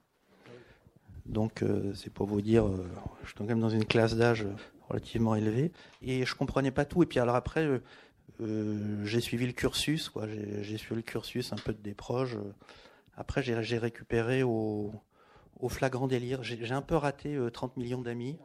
[1.27, 1.63] Donc
[1.95, 2.67] c'est pour vous dire,
[3.23, 4.47] je suis quand même dans une classe d'âge
[4.89, 7.03] relativement élevée et je comprenais pas tout.
[7.03, 7.69] Et puis alors après,
[8.41, 10.27] j'ai suivi le cursus, quoi.
[10.27, 12.39] J'ai suivi le cursus un peu de des proches.
[13.15, 14.91] Après, j'ai récupéré au,
[15.69, 16.43] flagrant délire.
[16.43, 18.39] J'ai un peu raté 30 millions d'amis.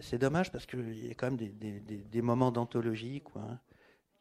[0.00, 3.42] C'est dommage parce qu'il y a quand même des, des, des, moments d'anthologie, quoi.
[3.42, 3.58] Hein.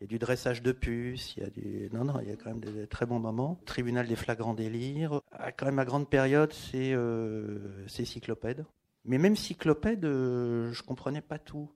[0.04, 1.90] Il y a du dressage de puces, il y a du...
[1.94, 3.58] Non, non, il y a quand même des, très bons moments.
[3.64, 5.22] Tribunal des flagrants délires.
[5.56, 8.66] Quand même, ma grande période, c'est euh, Cyclopède.
[9.06, 11.72] Mais même Cyclopède, euh, je comprenais pas tout.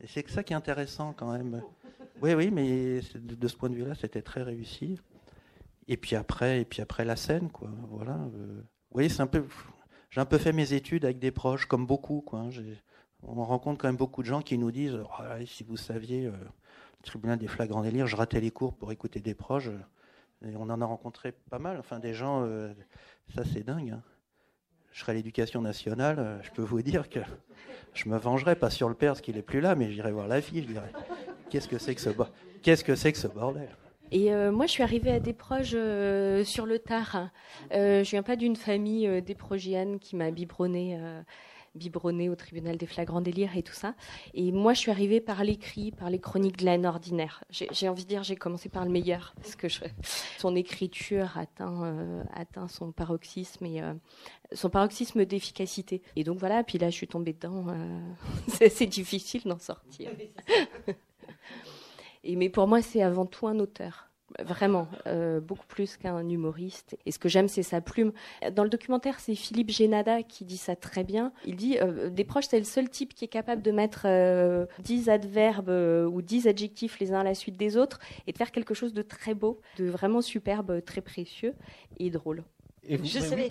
[0.00, 1.60] Et c'est ça qui est intéressant quand même.
[2.22, 4.98] Oui, oui, mais de, ce point de vue-là, c'était très réussi.
[5.88, 7.68] Et puis après, et puis après la scène, quoi.
[7.90, 8.14] Voilà.
[8.14, 8.62] Euh.
[8.62, 9.44] Vous voyez, c'est un peu.
[10.08, 12.48] J'ai un peu fait mes études avec des proches, comme beaucoup, quoi.
[13.22, 16.32] On rencontre quand même beaucoup de gens qui nous disent oh, si vous saviez, euh,
[17.02, 19.70] tribunal des flagrants délires, je ratais les cours pour écouter des proches.
[20.44, 21.78] Et on en a rencontré pas mal.
[21.78, 22.72] Enfin, des gens, euh,
[23.34, 23.90] ça c'est dingue.
[23.90, 24.02] Hein.
[24.92, 27.20] Je serais à l'éducation nationale, euh, je peux vous dire que
[27.94, 30.28] je me vengerai pas sur le père parce qu'il est plus là, mais j'irai voir
[30.28, 30.92] la fille, je dirais
[31.50, 32.10] qu'est-ce que c'est que ce
[32.62, 33.68] qu'est-ce que que ce bordel?
[34.10, 35.76] Et moi, je suis arrivée à des proches
[36.44, 37.28] sur le tard.
[37.72, 39.20] Euh, je viens pas d'une famille euh,
[40.00, 40.98] qui m'a biberonné
[41.74, 43.94] biberonné au tribunal des flagrants délires et tout ça.
[44.34, 47.44] Et moi, je suis arrivée par l'écrit, par les chroniques de la ordinaire.
[47.50, 49.68] J'ai envie de dire, j'ai commencé par le meilleur, parce que
[50.38, 53.94] son écriture atteint, euh, atteint son paroxysme et euh,
[54.52, 56.02] son paroxysme d'efficacité.
[56.16, 57.66] Et donc voilà, puis là, je suis tombée dedans.
[57.68, 58.00] Euh,
[58.70, 60.10] c'est difficile d'en sortir.
[62.24, 64.07] et, mais pour moi, c'est avant tout un auteur.
[64.38, 66.96] Vraiment, euh, beaucoup plus qu'un humoriste.
[67.06, 68.12] Et ce que j'aime, c'est sa plume.
[68.52, 71.32] Dans le documentaire, c'est Philippe Génada qui dit ça très bien.
[71.46, 74.66] Il dit euh, Des proches, c'est le seul type qui est capable de mettre euh,
[74.80, 75.70] dix adverbes
[76.12, 78.92] ou dix adjectifs les uns à la suite des autres et de faire quelque chose
[78.92, 81.54] de très beau, de vraiment superbe, très précieux
[81.98, 82.44] et drôle.
[82.86, 83.50] Et vous, je savais.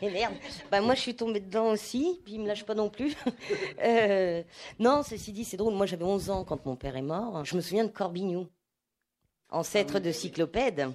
[0.00, 0.34] et merde.
[0.70, 3.16] Bah, moi, je suis tombée dedans aussi, puis il me lâche pas non plus.
[4.78, 5.74] non, ceci dit, c'est drôle.
[5.74, 7.44] Moi, j'avais 11 ans quand mon père est mort.
[7.44, 8.46] Je me souviens de Corbignou
[9.52, 10.90] ancêtre de cyclopède.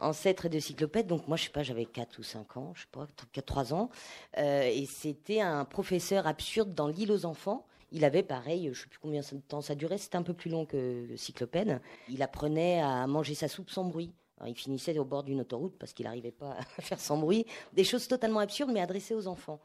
[0.00, 2.88] Ancêtre de cyclopède, donc moi je sais pas, j'avais 4 ou 5 ans, je sais
[2.90, 3.90] pas, 4, 3 ans,
[4.38, 7.64] euh, et c'était un professeur absurde dans l'île aux enfants.
[7.92, 10.50] Il avait pareil, je sais plus combien de temps ça durait, c'était un peu plus
[10.50, 11.80] long que le cyclopède.
[12.08, 14.12] Il apprenait à manger sa soupe sans bruit.
[14.44, 17.46] il finissait au bord d'une autoroute parce qu'il n'arrivait pas à faire sans bruit.
[17.72, 19.60] Des choses totalement absurdes mais adressées aux enfants.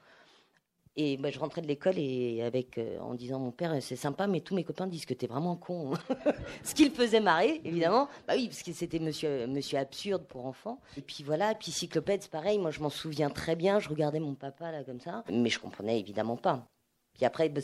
[1.01, 4.27] Et bah, je rentrais de l'école et avec euh, en disant mon père c'est sympa
[4.27, 5.93] mais tous mes copains disent que tu es vraiment con.
[6.65, 8.09] Ce qui le faisait marrer évidemment.
[8.27, 10.81] Bah oui parce que c'était monsieur monsieur absurde pour enfants.
[10.97, 14.19] Et puis voilà, puis cyclopède c'est pareil, moi je m'en souviens très bien, je regardais
[14.19, 16.67] mon papa là comme ça, mais je comprenais évidemment pas.
[17.13, 17.61] Puis après bah,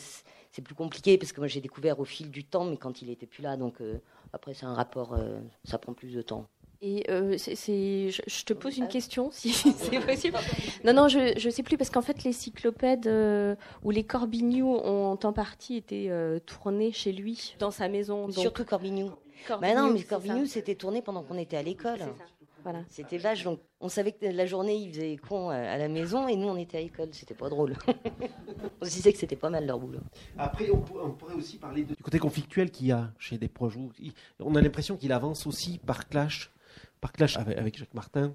[0.50, 3.10] c'est plus compliqué parce que moi j'ai découvert au fil du temps mais quand il
[3.10, 3.98] était plus là donc euh,
[4.32, 6.46] après c'est un rapport euh, ça prend plus de temps.
[6.82, 10.36] Et euh, c'est, je, te pose une question, si c'est possible.
[10.84, 14.74] Non, non, je ne sais plus, parce qu'en fait, les cyclopèdes euh, ou les Corbignou
[14.74, 18.30] ont en partie été euh, tournés chez lui, dans sa maison.
[18.30, 19.10] Surtout Corbignou.
[19.60, 22.00] Mais non, mais Corbignou, c'était tourné pendant qu'on était à l'école.
[22.62, 22.80] Voilà.
[22.88, 26.34] C'était vache, donc on savait que la journée, il faisait con à la maison et
[26.34, 27.10] nous, on était à l'école.
[27.12, 27.74] C'était pas drôle.
[28.80, 30.00] on se disait que c'était pas mal leur boulot.
[30.36, 33.78] Après, on, pourrait aussi parler du côté conflictuel qu'il y a chez des projets.
[34.40, 36.50] On a l'impression qu'il avance aussi par clash
[37.00, 38.34] par clash avec, Jacques Martin,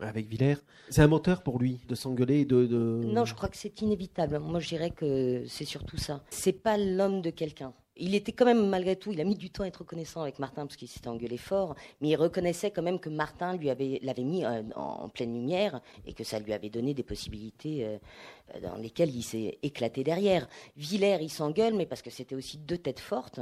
[0.00, 0.58] avec Villers.
[0.90, 4.38] C'est un moteur pour lui de s'engueuler de, de, Non, je crois que c'est inévitable.
[4.38, 6.22] Moi, je dirais que c'est surtout ça.
[6.30, 7.72] C'est pas l'homme de quelqu'un.
[7.98, 10.38] Il était quand même, malgré tout, il a mis du temps à être reconnaissant avec
[10.38, 14.00] Martin parce qu'il s'était engueulé fort, mais il reconnaissait quand même que Martin lui avait,
[14.02, 18.60] l'avait mis euh, en, pleine lumière et que ça lui avait donné des possibilités euh,
[18.60, 20.46] dans lesquelles il s'est éclaté derrière.
[20.76, 23.40] Villers, il s'engueule, mais parce que c'était aussi deux têtes fortes.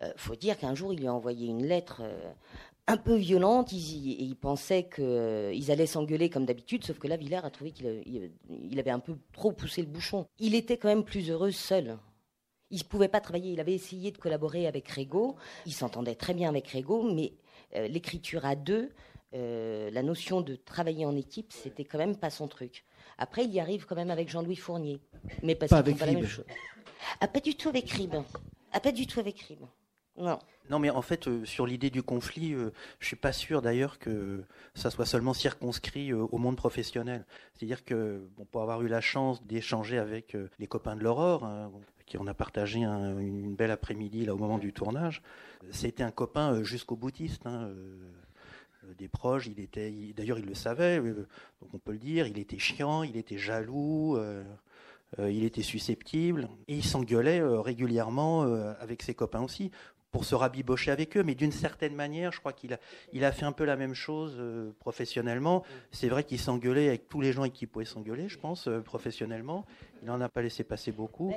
[0.00, 2.02] Il euh, faut dire qu'un jour, il lui a envoyé une lettre
[2.86, 3.72] un peu violente.
[3.72, 7.72] Ils, ils pensaient qu'ils euh, allaient s'engueuler comme d'habitude, sauf que là, Villers a trouvé
[7.72, 8.02] qu'il
[8.48, 10.26] il avait un peu trop poussé le bouchon.
[10.38, 11.98] Il était quand même plus heureux seul.
[12.70, 13.52] Il ne pouvait pas travailler.
[13.52, 15.36] Il avait essayé de collaborer avec Régo.
[15.66, 17.32] Il s'entendait très bien avec Régo, mais
[17.74, 18.90] euh, l'écriture à deux,
[19.34, 22.84] euh, la notion de travailler en équipe, c'était quand même pas son truc.
[23.18, 25.00] Après, il y arrive quand même avec Jean-Louis Fournier,
[25.42, 26.44] mais parce pas avec pas la même chose.
[27.20, 28.14] Ah, pas du tout avec Rib.
[28.72, 29.60] Ah, pas du tout avec Rib.
[30.18, 30.38] Non.
[30.70, 33.62] Non, mais en fait, euh, sur l'idée du conflit, je euh, je suis pas sûr
[33.62, 34.42] d'ailleurs que
[34.74, 37.24] ça soit seulement circonscrit euh, au monde professionnel.
[37.54, 41.70] C'est-à-dire que, bon, pour avoir eu la chance d'échanger avec les copains de l'Aurore, hein,
[42.04, 45.22] qui en a partagé une belle après-midi là au moment du tournage,
[45.70, 47.46] c'était un copain jusqu'au boutiste.
[47.46, 47.70] Hein,
[48.98, 52.58] des proches, il était, d'ailleurs, il le savait, donc on peut le dire, il était
[52.58, 54.16] chiant, il était jaloux.
[55.18, 58.42] il était susceptible et il s'engueulait régulièrement
[58.78, 59.72] avec ses copains aussi
[60.16, 62.78] pour se rabibocher avec eux, mais d'une certaine manière, je crois qu'il a,
[63.12, 65.62] il a fait un peu la même chose euh, professionnellement.
[65.92, 68.66] C'est vrai qu'il s'engueulait avec tous les gens avec qui il pouvait s'engueuler, je pense,
[68.66, 69.66] euh, professionnellement.
[70.00, 71.34] Il n'en a pas laissé passer beaucoup.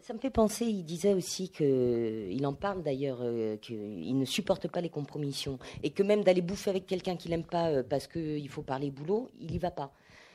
[0.00, 4.24] Ça me fait penser, il disait aussi que, il en parle d'ailleurs, euh, qu'il ne
[4.24, 8.06] supporte pas les compromissions et que même d'aller bouffer avec quelqu'un qu'il n'aime pas parce
[8.06, 9.92] qu'il faut parler boulot, il n'y va pas.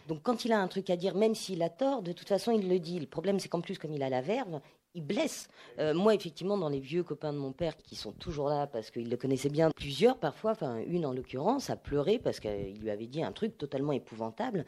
[0.08, 2.52] Donc quand il a un truc à dire, même s'il a tort, de toute façon,
[2.52, 3.00] il le dit.
[3.00, 4.62] Le problème, c'est qu'en plus, comme il a la verve,
[4.94, 5.48] il blesse.
[5.80, 8.92] Euh, moi, effectivement, dans les vieux copains de mon père qui sont toujours là parce
[8.92, 12.90] qu'ils le connaissaient bien, plusieurs parfois, enfin une en l'occurrence, a pleuré parce qu'il lui
[12.90, 14.66] avait dit un truc totalement épouvantable.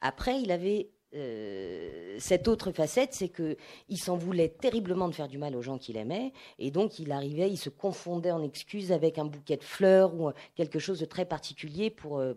[0.00, 3.56] Après, il avait euh, cette autre facette, c'est que
[3.88, 7.12] il s'en voulait terriblement de faire du mal aux gens qu'il aimait, et donc il
[7.12, 11.04] arrivait, il se confondait en excuses avec un bouquet de fleurs ou quelque chose de
[11.04, 12.34] très particulier pour euh,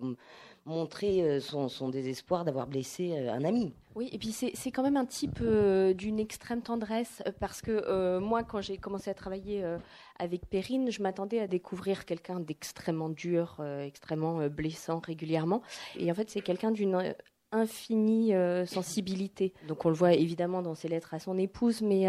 [0.67, 3.73] montrer euh, son, désespoir d'avoir blessé euh, un ami.
[3.95, 8.43] Oui, et puis c'est quand même un type euh, d'une extrême tendresse, parce que moi,
[8.43, 9.65] quand j'ai commencé à travailler
[10.19, 15.63] avec Perrine, je m'attendais à découvrir quelqu'un d'extrêmement dur, extrêmement blessant régulièrement.
[15.97, 17.15] Et en fait, c'est quelqu'un d'une
[17.51, 18.33] infinie
[18.67, 19.51] sensibilité.
[19.67, 22.05] Donc on le voit évidemment dans ses lettres à son épouse, mais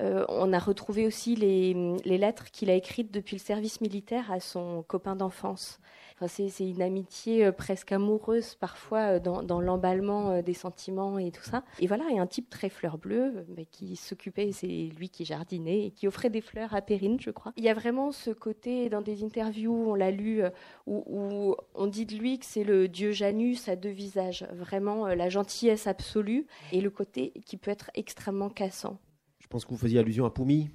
[0.00, 4.82] on a retrouvé aussi les lettres qu'il a écrites depuis le service militaire à son
[4.82, 5.78] copain d'enfance
[6.26, 11.44] c'est une amitié euh, presque amoureuse parfois euh, dans, l'emballement euh, des sentiments et tout
[11.44, 11.62] ça.
[11.78, 15.24] Et voilà, il y a un type très fleur bleue qui s'occupait, c'est lui qui
[15.24, 17.52] jardinait et qui offrait des fleurs à Perrine, je crois.
[17.56, 20.42] Il y a vraiment ce côté dans des interviews, on l'a lu,
[20.86, 25.28] où, on dit de lui que c'est le dieu Janus à deux visages, vraiment la
[25.28, 28.98] gentillesse absolue et le côté qui peut être extrêmement cassant.
[29.38, 30.70] Je pense que vous faisiez allusion à Poumi.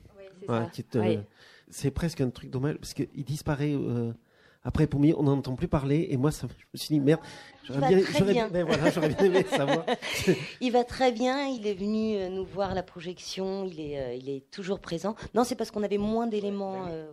[1.70, 3.76] c'est presque un truc dommage parce qu'il disparaît
[4.64, 6.08] après, pour on n'entend plus parler.
[6.10, 7.20] Et moi, ça, je me suis dit, merde,
[7.64, 9.86] j'aurais bien, ben voilà, bien aimé savoir.
[10.62, 11.48] il va très bien.
[11.48, 13.66] Il est venu euh, nous voir la projection.
[13.66, 15.16] Il est, euh, il est toujours présent.
[15.34, 16.88] Non, c'est parce qu'on avait moins d'éléments.
[16.90, 17.08] Euh,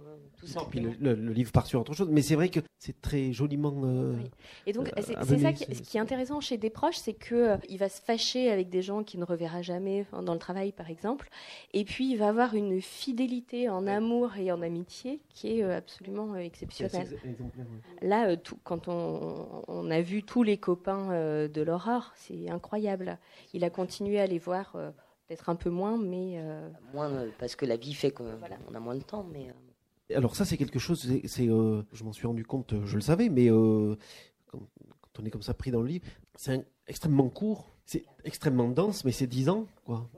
[0.70, 3.74] puis le, livre part sur autre chose, mais c'est vrai que c'est très joliment.
[3.84, 4.14] Euh,
[4.66, 7.78] et donc c'est ça qui, ce qui est intéressant chez des proches, c'est que il
[7.78, 11.28] va se fâcher avec des gens qu'il ne reverra jamais dans le travail, par exemple,
[11.74, 16.36] et puis il va avoir une fidélité en amour et en amitié qui est absolument
[16.36, 17.18] exceptionnelle.
[18.02, 21.09] Là, tout, quand on, on, a vu tous les copains
[21.48, 23.18] de l'horreur, c'est incroyable.
[23.53, 24.72] Il a continué à les voir.
[25.29, 26.42] Peut-être un peu moins, mais...
[26.94, 28.24] Moins parce que la vie fait qu'on
[28.74, 29.48] a moins de temps, mais...
[30.14, 33.29] Alors ça, c'est quelque chose, c'est, euh, je m'en suis rendu compte, je le savais,
[33.29, 33.96] mais euh,
[34.46, 34.61] quand,
[35.18, 39.12] on est comme ça pris dans le livre, c'est extrêmement court, c'est extrêmement dense, mais
[39.12, 40.09] c'est 10 ans, quoi.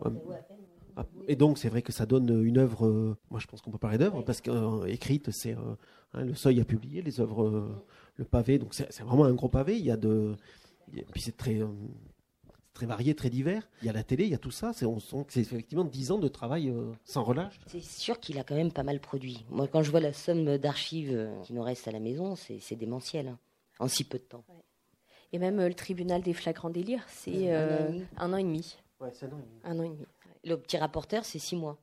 [1.29, 2.87] Et donc, c'est vrai que ça donne une œuvre.
[2.87, 6.65] Euh, moi, je pense qu'on peut parler d'œuvre parce qu'écrite, c'est hein, le Seuil a
[6.65, 7.83] publié les œuvres,
[8.17, 8.59] le pavé.
[8.59, 9.79] Donc, c'est vraiment un gros pavé.
[9.79, 10.35] Il y a de,
[10.95, 11.61] et puis c'est très
[12.73, 13.69] très varié, très divers.
[13.83, 14.73] Il y a la télé, il y a tout ça.
[14.73, 17.61] C'est, on sent que c'est effectivement 10 ans de travail euh, sans relâche.
[17.67, 19.45] C'est sûr qu'il a quand même pas mal produit.
[19.51, 22.77] Moi, quand je vois la somme d'archives euh, qui nous reste à la maison, c'est,
[22.77, 23.39] démentiel, hein,
[23.79, 24.45] en si peu de temps.
[25.33, 28.77] Et même euh, le tribunal des flagrants délires, c'est un, an et demi.
[29.01, 29.61] Ouais, c'est un an et demi.
[29.65, 30.07] Un an et demi.
[30.45, 31.79] Le petit rapporteur, c'est 6 mois.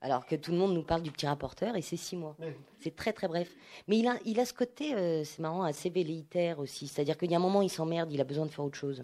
[0.00, 2.36] Alors que tout le monde nous parle du petit rapporteur et c'est 6 mois.
[2.80, 3.54] C'est très très bref.
[3.88, 6.86] Mais il a, il a ce côté, c'est marrant, assez velléitaire aussi.
[6.86, 9.02] C'est-à-dire qu'il y a un moment, il s'emmerde, il a besoin de faire autre chose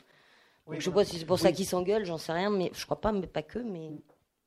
[0.71, 2.85] je ne sais pas si c'est pour ça qu'il s'engueule, j'en sais rien, mais je
[2.85, 3.91] crois pas, mais pas que, mais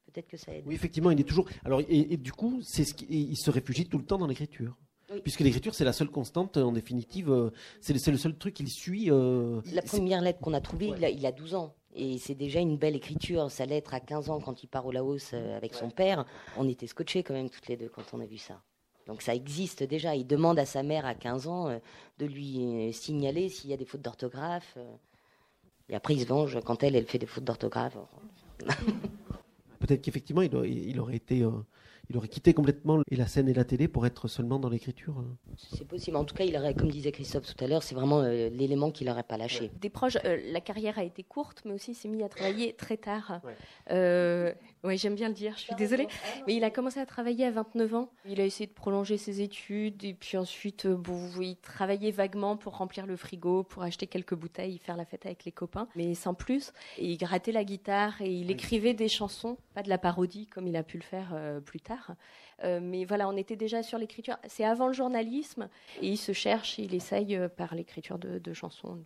[0.06, 0.64] peut-être que ça aide.
[0.66, 1.48] Oui, effectivement, il est toujours.
[1.64, 4.76] Alors, et, du coup, c'est ce il se réfugie tout le temps dans l'écriture.
[5.24, 8.70] Puisque l'écriture, c'est la seule constante, en définitive, euh, c'est le, le, seul truc qu'il
[8.70, 9.12] suit.
[9.12, 11.76] Euh, la première lettre qu'on a trouvée, il, a, 12 ans.
[11.96, 13.50] Et c'est déjà une belle écriture.
[13.50, 16.26] Sa lettre à 15 ans, quand il part au Laos euh, avec son père,
[16.58, 18.62] on était scotchés quand même toutes les deux quand on a vu ça.
[19.08, 20.16] Donc ça existe déjà.
[20.16, 21.80] Il demande à sa mère à 15 ans
[22.18, 24.78] de lui signaler s'il y a des fautes d'orthographe.
[25.90, 27.98] Et après, il se venge quand elle, elle fait des fautes d'orthographe.
[29.80, 31.52] Peut-être qu'effectivement, il, aurait été euh,
[32.10, 35.24] il aurait quitté complètement et la scène et la télé pour être seulement dans l'écriture.
[35.58, 36.18] C'est possible.
[36.18, 38.92] En tout cas, il aurait, comme disait Christophe tout à l'heure, c'est vraiment euh, l'élément
[38.92, 39.72] qu'il n'aurait pas lâché.
[39.80, 42.74] Des proches, euh, la carrière a été courte, mais aussi il s'est mis à travailler
[42.74, 43.42] très tard.
[43.92, 44.54] Euh,
[44.86, 46.08] oui, j'aime bien le dire, je suis désolée.
[46.48, 48.10] Mais il a commencé à travailler à 29 ans.
[48.26, 52.78] Il a essayé de prolonger ses études et puis ensuite, bon, il travaillait vaguement pour
[52.78, 56.34] remplir le frigo, pour acheter quelques bouteilles, faire la fête avec les copains, mais sans
[56.34, 56.74] plus.
[56.98, 60.68] Et il grattait la guitare et il écrivait des chansons, pas de la parodie comme
[60.68, 62.16] il a pu le faire plus tard.
[62.64, 64.38] Euh, mais voilà, on était déjà sur l'écriture.
[64.48, 65.70] C'est avant le journalisme
[66.02, 69.04] et il se cherche, il essaye euh, par l'écriture de, chansons.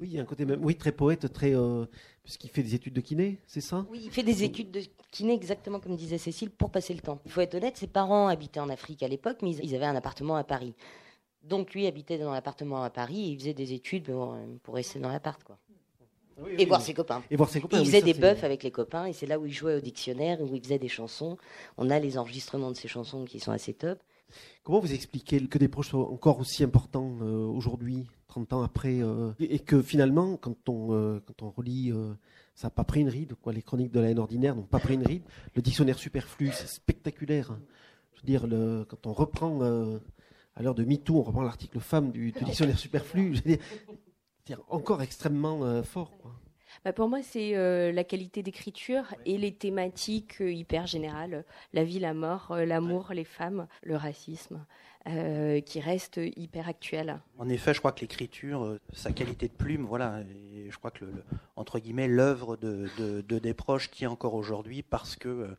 [0.00, 1.84] Oui, il y a un côté même, oui, très poète, très, euh,
[2.22, 3.84] puisqu'il fait des études de kiné, c'est ça?
[3.90, 7.20] Oui, il fait des études de kiné exactement comme disait Cécile pour passer le temps.
[7.24, 9.96] Il faut être honnête, ses parents habitaient en Afrique à l'époque, mais ils avaient un
[9.96, 10.74] appartement à Paris.
[11.42, 14.98] Donc lui habitait dans l'appartement à Paris et il faisait des études pour, pour rester
[15.00, 15.58] dans l'appart, quoi.
[16.56, 17.22] et voir ses copains.
[17.30, 17.78] Et voir ses copains.
[17.80, 19.80] il faisait ça, des bœufs avec les copains et c'est là où il jouait au
[19.80, 21.38] dictionnaire, où il faisait des chansons.
[21.76, 23.98] On a les enregistrements de ces chansons qui sont assez top.
[24.62, 29.00] Comment vous expliquez que des proches soient encore aussi importants euh, aujourd'hui, 30 ans après,
[29.00, 31.20] euh, et que finalement, quand on, euh,
[31.56, 31.92] relit,
[32.54, 34.78] ça n'a pas pris une ride, quoi, les chroniques de la haine ordinaire n'ont pas
[34.80, 35.22] pris une ride,
[35.54, 37.52] le dictionnaire superflu, c'est spectaculaire.
[37.52, 37.60] hein.
[38.14, 42.32] Je veux dire, quand on reprend, à l'heure de MeToo, on reprend l'article femme du,
[42.32, 43.64] dictionnaire superflu, je veux dire,
[44.44, 46.10] c'est encore extrêmement fort.
[46.84, 51.84] Bah, pour moi, c'est euh, la qualité d'écriture et les thématiques euh, hyper générales, la
[51.84, 54.64] vie, la mort, euh, l'amour, les femmes, le racisme,
[55.64, 57.18] qui restent hyper actuels.
[57.38, 61.06] En effet, je crois que l'écriture, sa qualité de plume, voilà, et je crois que
[61.06, 61.24] le, le-
[61.56, 65.56] entre guillemets l'œuvre de, de, de Desproges tient encore aujourd'hui parce que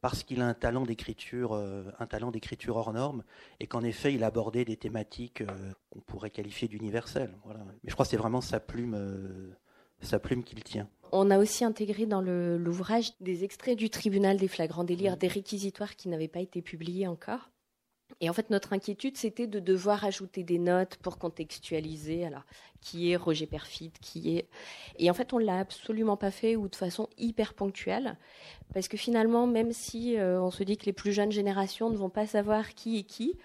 [0.00, 3.22] parce qu'il a un talent d'écriture, un talent d'écriture hors norme,
[3.60, 5.42] et qu'en effet, il a abordé des thématiques
[5.90, 7.34] qu'on pourrait qualifier d'universelles.
[7.44, 7.60] Voilà.
[7.82, 8.96] Mais je crois que c'est vraiment sa plume,
[10.00, 10.88] sa plume qu'il tient.
[11.12, 15.96] On a aussi intégré dans l'ouvrage des extraits du tribunal des flagrants délires, des réquisitoires
[15.96, 17.50] qui n'avaient pas été publiés encore.
[18.20, 22.26] Et en fait, notre inquiétude, c'était de devoir ajouter des notes pour contextualiser.
[22.26, 22.44] Alors,
[22.80, 24.48] qui est Roger Perfit, qui est.
[24.98, 28.16] Et en fait, on l'a absolument pas fait ou de façon hyper ponctuelle,
[28.72, 31.96] parce que finalement, même si euh, on se dit que les plus jeunes générations ne
[31.96, 33.36] vont pas savoir qui est qui,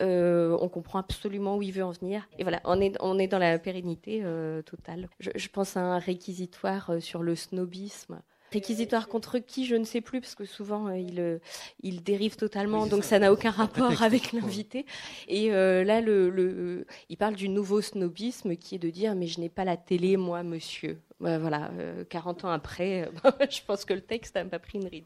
[0.00, 2.28] euh, on comprend absolument où il veut en venir.
[2.38, 5.08] Et voilà, on est, on est dans la pérennité euh, totale.
[5.20, 8.20] Je, pense à un réquisitoire sur le snobisme.
[8.52, 11.38] Réquisitoire contre qui, je ne sais plus, parce que souvent euh, il, euh,
[11.82, 13.10] il dérive totalement, Oui, donc ça.
[13.10, 14.84] ça n'a aucun rapport avec l'invité.
[15.28, 19.26] Et euh, là, le, le- il parle du nouveau snobisme qui est de dire Mais
[19.26, 20.98] je n'ai pas la télé, moi, monsieur.
[21.20, 23.08] Ouais, voilà, euh, 40 ans après,
[23.50, 25.04] je pense que le texte n'a pas pris une ride.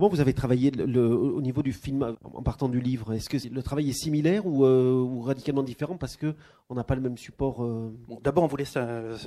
[0.00, 3.12] Comment vous avez travaillé au niveau du film en partant du livre?
[3.12, 6.34] Est-ce que le travail est similaire ou, euh, ou radicalement différent parce que
[6.70, 7.92] on n'a pas le même support euh,
[8.22, 9.18] D'abord, on voulait euh,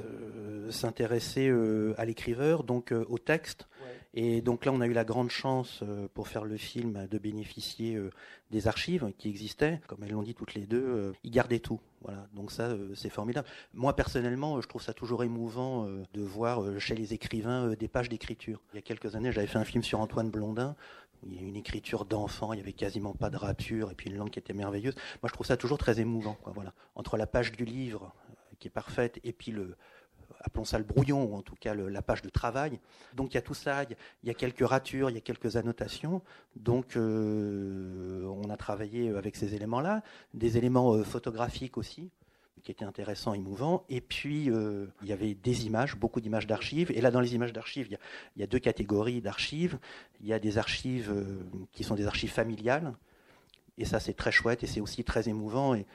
[0.71, 1.53] s'intéresser
[1.95, 3.67] à l'écriveur, donc au texte.
[4.13, 7.17] Et donc là, on a eu la grande chance euh, pour faire le film de
[7.17, 8.11] bénéficier euh,
[8.51, 9.81] des archives qui existaient.
[9.87, 11.79] Comme elles l'ont dit toutes les deux, euh, ils gardaient tout.
[12.01, 12.27] Voilà.
[12.33, 13.47] Donc ça, c'est formidable.
[13.73, 18.61] Moi, personnellement, je trouve ça toujours émouvant de voir chez les écrivains des pages d'écriture.
[18.73, 20.75] Il y a quelques années, j'avais fait un film sur Antoine Blondin.
[21.25, 24.09] Il y a une écriture d'enfant, il y avait quasiment pas de rature, et puis
[24.09, 24.95] une langue qui était merveilleuse.
[25.21, 26.37] Moi, je trouve ça toujours très émouvant.
[26.53, 26.73] Voilà.
[26.95, 28.13] Entre la page du livre,
[28.59, 29.77] qui est parfaite, et puis le,
[30.43, 32.79] appelons ça le brouillon, ou en tout cas la page de travail.
[33.15, 35.55] Donc il y a tout ça, il y a, quelques ratures, il y a quelques
[35.55, 36.21] annotations.
[36.55, 42.11] Donc euh, on a travaillé avec ces éléments-là, des éléments euh, photographiques aussi
[42.61, 43.83] qui étaient intéressants, émouvants.
[43.89, 46.91] Et puis, euh, il y avait des images, beaucoup d'images d'archives.
[46.91, 49.77] Et là, dans les images d'archives, il y a, deux catégories d'archives.
[50.21, 51.13] Il y a des archives
[51.73, 52.93] qui sont des archives familiales.
[53.77, 55.73] Et ça, c'est très chouette et c'est aussi très émouvant.
[55.73, 55.85] Et,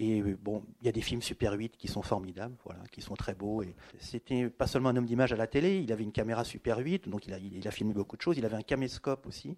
[0.00, 3.14] euh, bon, il y a des films Super 8 qui sont formidables, voilà, qui sont
[3.14, 3.62] très beaux.
[3.62, 6.78] Et c'était pas seulement un homme d'image à la télé, il avait une caméra Super
[6.78, 8.36] 8, donc il a, il a filmé beaucoup de choses.
[8.36, 9.56] Il avait un caméscope aussi,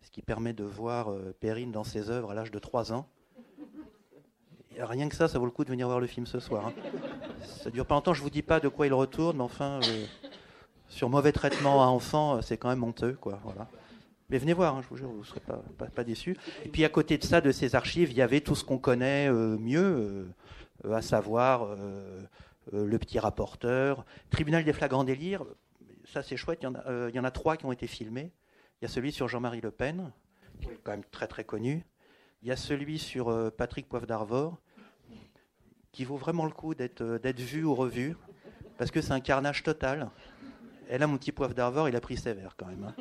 [0.00, 3.06] ce qui permet de voir euh, Perrine dans ses œuvres à l'âge de 3 ans.
[4.78, 6.66] Rien que ça, ça vaut le coup de venir voir le film ce soir.
[6.66, 6.72] hein.
[7.62, 10.06] Ça dure pas longtemps, je vous dis pas de quoi il retourne, mais enfin, euh,
[10.88, 13.38] sur mauvais traitement à enfants, c'est quand même honteux, quoi.
[13.44, 13.68] Voilà.
[14.32, 15.42] Mais venez voir, hein, je vous jure, vous ne serez
[15.94, 16.38] pas, déçus.
[16.64, 18.78] Et puis à côté de ça, de ces archives, il y avait tout ce qu'on
[18.78, 20.24] connaît euh, mieux, euh,
[20.86, 21.76] euh, à savoir
[22.72, 25.44] le petit rapporteur, tribunal des flagrants délires.
[26.06, 26.60] Ça, c'est chouette.
[26.62, 28.32] Il y, en a, trois qui ont été filmés.
[28.80, 30.12] Il y a celui sur Jean-Marie Le Pen,
[30.62, 31.84] qui est quand même très très connu.
[32.42, 34.56] Il y a celui sur Patrick Poivre d'Arvor,
[35.92, 38.16] qui vaut vraiment le coup d'être d'être vu ou revu,
[38.78, 40.10] parce que c'est un carnage total.
[40.88, 42.84] Et là, mon petit Poivre d'Arvor, il a pris sévère quand même.
[42.84, 42.94] hein.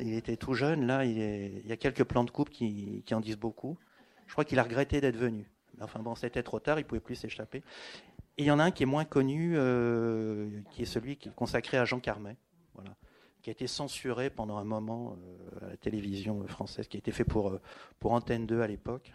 [0.00, 3.02] Il était tout jeune, là, il, est- il y a quelques plans de coupe qui,
[3.06, 3.78] qui en disent beaucoup.
[4.26, 5.50] Je crois qu'il a regretté d'être venu.
[5.80, 7.58] Enfin bon, c'était trop tard, il pouvait plus s'échapper.
[8.38, 11.28] Et il y en a un qui est moins connu, euh, qui est celui qui
[11.28, 12.36] est consacré à Jean Carmet,
[12.74, 12.94] voilà,
[13.42, 15.16] qui a été censuré pendant un moment
[15.60, 17.60] euh, à la télévision française, qui a été fait pour, euh,
[18.00, 19.12] pour Antenne 2 à l'époque.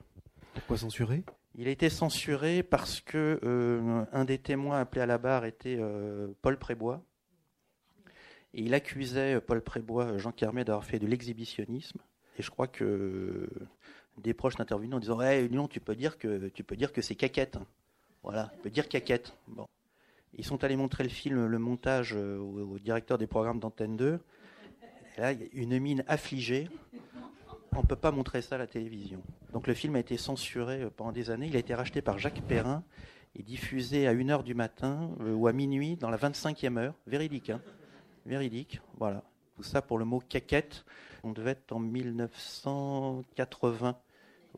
[0.54, 1.24] Pourquoi censuré?
[1.56, 5.80] Il a été censuré parce que euh, un des témoins appelé à la barre était
[6.44, 7.04] Paul Prébois.
[8.54, 12.00] Et il accusait euh, Paul Prébois, euh, Jean Carmet, d'avoir fait de l'exhibitionnisme.
[12.38, 13.50] Et je crois que euh,
[14.18, 17.02] des proches intervenus en disant hey, non, tu peux dire que tu peux dire que
[17.02, 17.58] c'est caquette.
[18.24, 19.34] Voilà, tu peux dire caquette.
[19.48, 19.66] Bon.
[20.34, 24.20] Ils sont allés montrer le film, le montage au, directeur des programmes d'Antenne 2.
[25.18, 26.68] Et là, il a une mine affligée.
[27.72, 29.22] On ne peut pas montrer ça à la télévision.
[29.54, 31.48] Donc le film a été censuré pendant des années.
[31.48, 32.84] Il a été racheté par Jacques Perrin
[33.36, 36.94] et diffusé à 1h du matin ou à minuit dans la 25e heure.
[37.08, 37.62] Véridique, hein
[38.28, 39.24] Véridique, voilà.
[39.56, 40.86] tout ça pour le mot caquette.
[41.24, 43.98] On devait être en 1980.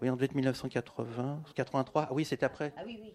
[0.02, 2.08] Oui, on devait être 1980, 83.
[2.10, 2.74] Ah oui, c'était après.
[2.78, 3.14] Ah oui, oui,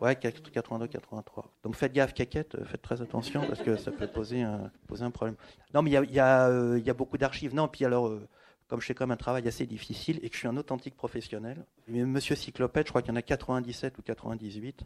[0.00, 1.50] Ouais, 82, 83.
[1.62, 5.04] Donc faites gaffe, caquette, euh, faites très attention parce que ça peut poser un, poser
[5.04, 5.36] un problème.
[5.72, 7.54] Non, mais il y a, euh, y a, beaucoup d'archives.
[7.54, 8.28] Non, puis alors, euh,
[8.68, 11.64] comme je fais comme un travail assez difficile et que je suis un authentique professionnel,
[11.88, 14.82] Monsieur Cyclopède, je crois qu'il y en a 97 ou 98.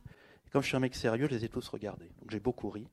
[0.47, 2.11] Et comme je suis un mec sérieux, je les ai tous regardés.
[2.21, 2.87] Donc j'ai beaucoup ri.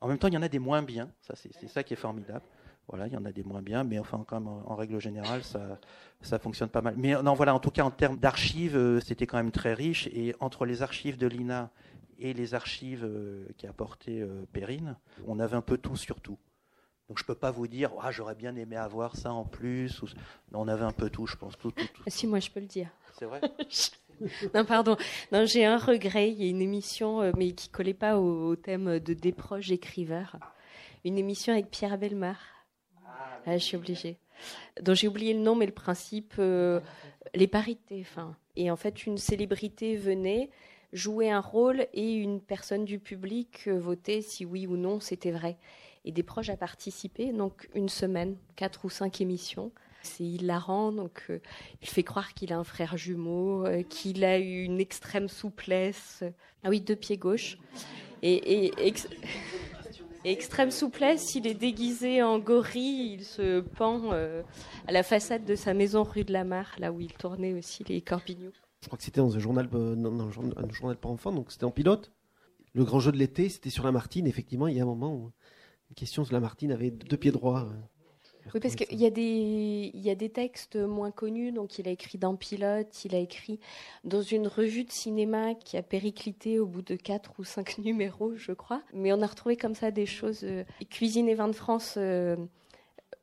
[0.00, 1.10] En même temps, il y en a des moins bien.
[1.20, 2.44] Ça, c'est ça qui est formidable.
[2.88, 5.44] Voilà, il y en a des moins bien, mais enfin, quand même, en, règle générale,
[5.44, 5.78] ça,
[6.22, 6.94] ça fonctionne pas mal.
[6.96, 10.08] Mais non, voilà, en tout cas, en termes d'archives, euh, c'était quand même très riche.
[10.08, 11.70] Et entre les archives de l'INA
[12.18, 14.96] et les archives euh, qui a apporté euh, Perrine,
[15.28, 16.38] on avait un peu tout sur tout.
[17.08, 20.00] Donc je peux pas vous dire, ah, j'aurais bien aimé avoir ça en plus.
[20.52, 21.56] on avait un peu tout, je pense.
[21.58, 22.88] Tout, tout, ah, Si, moi, je peux le dire.
[23.18, 23.40] C'est vrai?
[24.54, 24.96] non, pardon.
[25.32, 26.30] Non, j'ai un regret.
[26.30, 30.36] Il y a une émission, mais qui collait pas au, thème de des proches écriveurs.
[31.04, 32.36] Une émission avec Pierre Belmar
[33.46, 34.18] ah, je suis obligée.
[34.82, 36.80] Donc j'ai oublié le nom, mais le principe, euh,
[37.34, 38.04] les parités.
[38.56, 40.50] Et en fait, une célébrité venait
[40.92, 45.30] jouer un rôle et une personne du public euh, votait si oui ou non c'était
[45.30, 45.56] vrai.
[46.04, 49.70] Et des proches à participer, donc une semaine, quatre ou cinq émissions.
[50.02, 51.40] C'est hilarant, donc euh,
[51.82, 56.24] il fait croire qu'il a un frère jumeau, qu'il a une extrême souplesse.
[56.62, 57.58] Ah oui, deux pieds gauche.
[58.22, 58.72] Et,
[60.24, 64.42] extrême souplesse, il est déguisé en gorille, il se pend euh,
[64.86, 67.84] à la façade de sa maison rue de la Mare, là où il tournait aussi
[67.88, 68.52] les corpignons.
[68.82, 72.12] Je crois que c'était dans un journal, euh, pour enfants, donc c'était en pilote.
[72.74, 74.26] Le grand jeu de l'été, c'était sur la Martine.
[74.26, 75.32] Effectivement, il y a un moment où
[75.90, 77.68] une question sur la Martine avait deux pieds droits.
[78.54, 81.52] Oui, parce qu'il y, a des, il y a des textes moins connus.
[81.52, 83.60] Donc, il a écrit dans Pilote, il a écrit
[84.04, 88.34] dans une revue de cinéma qui a périclité au bout de quatre ou cinq numéros,
[88.36, 88.82] je crois.
[88.92, 90.40] Mais on a retrouvé comme ça des choses.
[90.44, 91.94] Euh, Cuisine et vin de France.
[91.96, 92.36] Euh,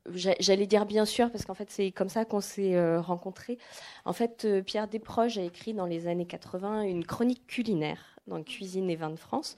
[0.09, 3.57] j'allais dire bien sûr, parce qu'en fait, c'est comme ça qu'on s'est euh, rencontrés.
[4.05, 8.89] En fait, Pierre Desproges a écrit dans les années 80 une chronique culinaire dans Cuisine
[8.89, 9.57] et vin de France.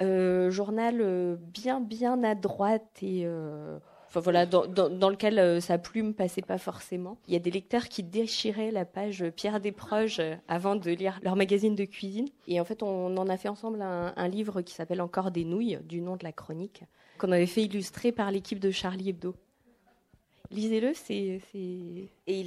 [0.00, 3.26] journal bien, bien à droite et
[4.08, 7.18] enfin voilà, dans, dans, lequel euh, sa plume passait pas forcément.
[7.26, 11.20] Il y a des lecteurs qui déchiraient la page Pierre Desproges euh, avant de lire
[11.22, 12.28] leur magazine de cuisine.
[12.46, 15.44] Et en fait, on en a fait ensemble un, un livre qui s'appelle Encore des
[15.44, 16.84] nouilles, du nom de la chronique,
[17.18, 19.34] qu'on avait fait illustrer par l'équipe de Charlie Hebdo.
[20.50, 21.40] Lisez-le, c'est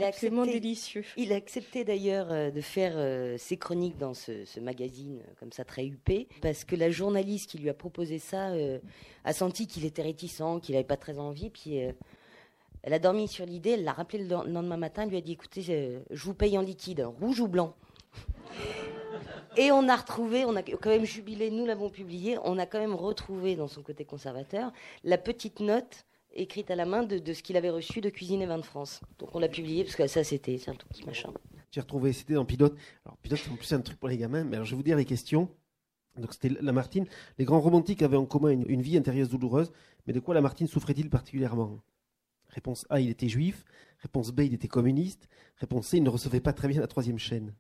[0.04, 1.04] absolument délicieux.
[1.18, 5.52] Il a accepté d'ailleurs euh, de faire euh, ses chroniques dans ce, magazine euh, comme
[5.52, 8.54] ça très huppé, parce que la journaliste qui lui a proposé ça
[9.24, 11.78] a senti qu'il était réticent, qu'il n'avait pas très envie, puis
[12.84, 15.34] elle a dormi sur l'idée, elle l'a rappelé le lendemain matin, elle lui a dit
[15.34, 17.76] écoutez, je vous paye en liquide, rouge ou blanc
[19.58, 22.80] et on a retrouvé, on a quand même jubilé, nous l'avons publié, on a quand
[22.80, 24.72] même retrouvé dans son côté conservateur
[25.04, 28.46] la petite note écrite à la main de, ce qu'il avait reçu de Cuisine et
[28.46, 29.02] Vin de France.
[29.20, 31.32] Donc on l'a publié parce que ça c'était un tout petit machin.
[31.72, 32.76] J'ai retrouvé, c'était dans Pilote.
[33.06, 34.84] Alors Pilote c'est en plus un truc pour les gamins, mais alors je vais vous
[34.84, 35.50] dire les questions.
[36.18, 37.06] Donc c'était Lamartine.
[37.38, 39.72] Les grands romantiques avaient en commun une, vie intérieure douloureuse,
[40.06, 41.80] mais de quoi Lamartine souffrait-il particulièrement?
[42.50, 43.64] Réponse A, il était juif.
[44.00, 45.30] Réponse B, il était communiste.
[45.58, 47.54] Réponse C, il ne recevait pas très bien la troisième chaîne.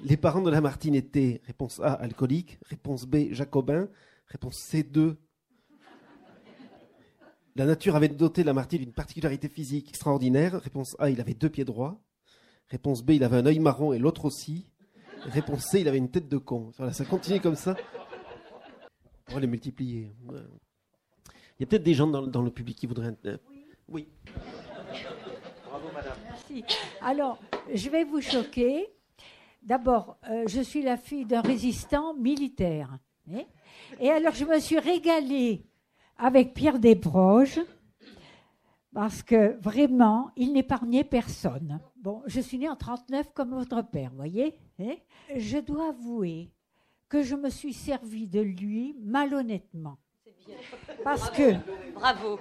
[0.00, 2.58] Les parents de Lamartine étaient, réponse A, alcooliques.
[2.66, 3.88] Réponse B, jacobin.
[4.26, 5.18] Réponse C, 2,
[7.56, 10.60] la nature avait doté Lamartine d'une particularité physique extraordinaire.
[10.60, 12.00] Réponse A, il avait deux pieds droits.
[12.68, 14.66] Réponse B, il avait un œil marron et l'autre aussi.
[15.22, 16.72] Réponse C, il avait une tête de con.
[16.76, 17.76] Voilà, ça continue comme ça.
[19.30, 20.12] On va les multiplier.
[20.28, 23.14] Il y a peut-être des gens dans, le public qui voudraient.
[23.26, 23.38] Euh,
[23.88, 24.08] oui.
[25.68, 26.16] Bravo, madame.
[26.24, 26.64] Merci.
[27.00, 27.38] Alors,
[27.72, 28.88] je vais vous choquer.
[29.62, 32.98] D'abord, euh, je suis la fille d'un résistant militaire.
[33.32, 33.44] Hein.
[34.00, 35.64] Et alors, je me suis régalée
[36.18, 37.60] avec Pierre Desproges,
[38.92, 41.80] parce que vraiment, il n'épargnait personne.
[41.96, 44.94] Bon, je suis née en 39 comme votre père, voyez hein
[45.34, 46.50] Je dois avouer
[47.08, 49.98] que je me suis servi de lui malhonnêtement.
[50.46, 50.56] Bien.
[51.02, 51.54] Parce que...
[51.94, 52.38] Bravo.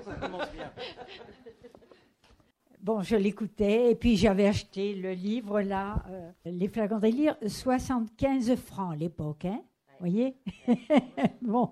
[2.82, 8.55] Bon, je l'écoutais et puis j'avais acheté le livre là, euh, Les Flagons délire, 75
[8.57, 9.61] francs à l'époque, hein,
[9.99, 10.36] voyez
[11.41, 11.71] Bon.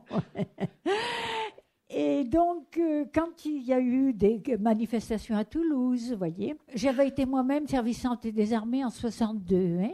[1.93, 7.25] Et donc, euh, quand il y a eu des manifestations à Toulouse, voyez, j'avais été
[7.25, 9.79] moi-même servicante des armées en 62.
[9.81, 9.91] Hein.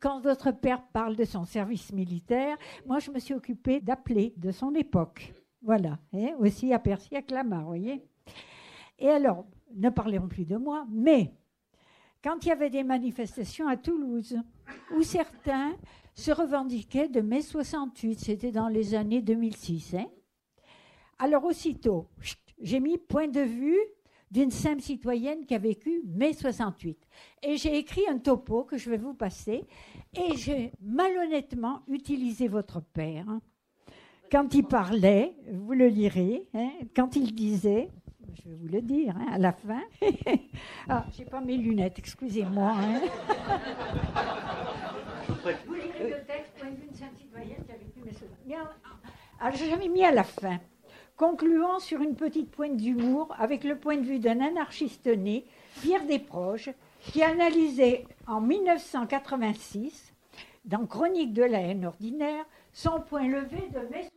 [0.00, 4.50] Quand votre père parle de son service militaire, moi, je me suis occupée d'appeler de
[4.52, 5.34] son époque.
[5.60, 8.02] Voilà, hein, aussi à Percy, à Clamart, voyez.
[8.98, 11.30] Et alors, ne parlons plus de moi, mais
[12.22, 14.38] quand il y avait des manifestations à Toulouse,
[14.96, 15.74] où certains
[16.14, 20.06] se revendiquaient de mai 68, c'était dans les années 2006, hein,
[21.24, 22.06] Alors aussitôt,
[22.60, 23.80] j'ai mis point de vue
[24.30, 26.98] d'une simple citoyenne qui a vécu mai 68.
[27.42, 29.64] Et j'ai écrit un topo que je vais vous passer.
[30.14, 33.26] Et j'ai malhonnêtement utilisé votre père.
[33.26, 33.40] Hein.
[34.30, 37.88] Quand il parlait, vous le lirez, hein, quand il disait,
[38.34, 39.80] je vais vous le dire hein, à la fin.
[40.90, 42.74] ah, j'ai pas mes lunettes, excusez-moi.
[45.66, 48.56] vous lirez le texte, point de vue d'une simple citoyenne qui a vécu mai 68.
[49.40, 50.60] Alors, j'avais mis à la fin
[51.16, 55.44] concluant sur une petite pointe d'humour avec le point de vue d'un anarchiste né,
[55.80, 60.12] Pierre Desproges, qui analysait en 1986,
[60.64, 64.12] dans Chronique de la haine ordinaire, son point levé de mai 68.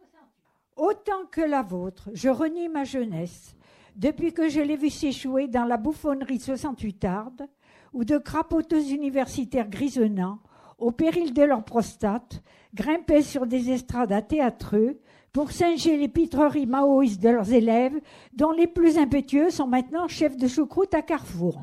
[0.77, 3.55] Autant que la vôtre, je renie ma jeunesse,
[3.95, 7.47] depuis que je l'ai vu s'échouer dans la bouffonnerie 68 arde,
[7.93, 10.39] ou de crapoteux universitaires grisonnants,
[10.77, 12.43] au péril de leur prostate,
[12.73, 14.99] grimpaient sur des estrades à théâtreux,
[15.37, 17.93] pour singer les pitreries maoïstes de leurs élèves,
[18.33, 21.61] dont les plus impétueux sont maintenant chefs de choucroute à Carrefour.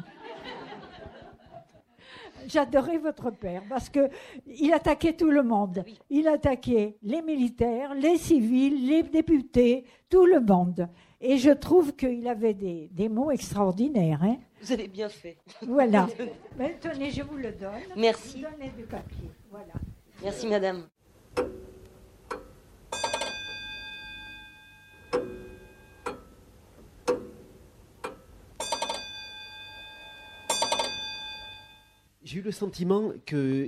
[2.47, 4.09] J'adorais votre père parce que
[4.47, 5.83] il attaquait tout le monde.
[6.09, 10.89] Il attaquait les militaires, les civils, les députés, tout le monde.
[11.21, 14.23] Et je trouve qu'il avait des, mots extraordinaires.
[14.23, 14.37] Hein.
[14.63, 15.37] Vous avez bien fait.
[15.63, 16.07] Voilà.
[16.57, 17.73] Mais, tenez, je vous le donne.
[17.97, 18.41] Merci.
[18.41, 19.33] Donnez du papier.
[19.51, 19.75] Voilà.
[20.23, 20.85] Merci, madame.
[32.43, 33.67] Le sentiment que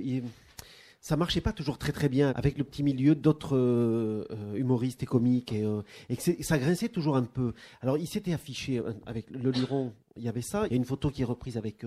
[1.01, 5.05] ça marchait pas toujours très très bien avec le petit milieu d'autres euh, humoristes et
[5.05, 7.53] comiques et, euh, que ça grinçait toujours un peu.
[7.81, 10.65] Alors il s'était affiché euh, avec le Luron, il y avait ça.
[10.65, 11.85] Il y a une photo qui est reprise avec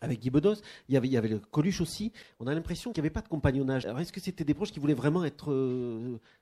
[0.00, 0.56] avec Guy Bedos.
[0.88, 2.12] Il y avait, il y avait le Coluche aussi.
[2.38, 3.84] On a l'impression qu'il n'y avait pas de compagnonnage.
[3.84, 5.52] Alors, est-ce que c'était des proches qui voulaient vraiment être,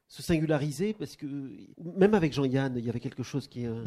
[0.08, 1.26] se singulariser Parce que
[1.96, 3.66] même avec Jean-Yann, il y avait quelque chose qui.
[3.66, 3.84] Euh...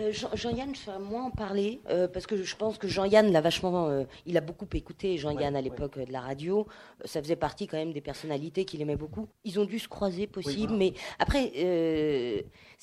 [0.00, 3.40] euh Jean-Yann, je vais moins en parler euh, parce que je pense que Jean-Yann l'a
[3.40, 4.04] vachement.
[4.24, 6.66] il a beaucoup écouté Jean-Yann à l'époque de la radio.
[7.04, 9.28] Ça faisait partie quand même des personnalités qu'il aimait beaucoup.
[9.44, 11.52] Ils ont dû se croiser possible, mais après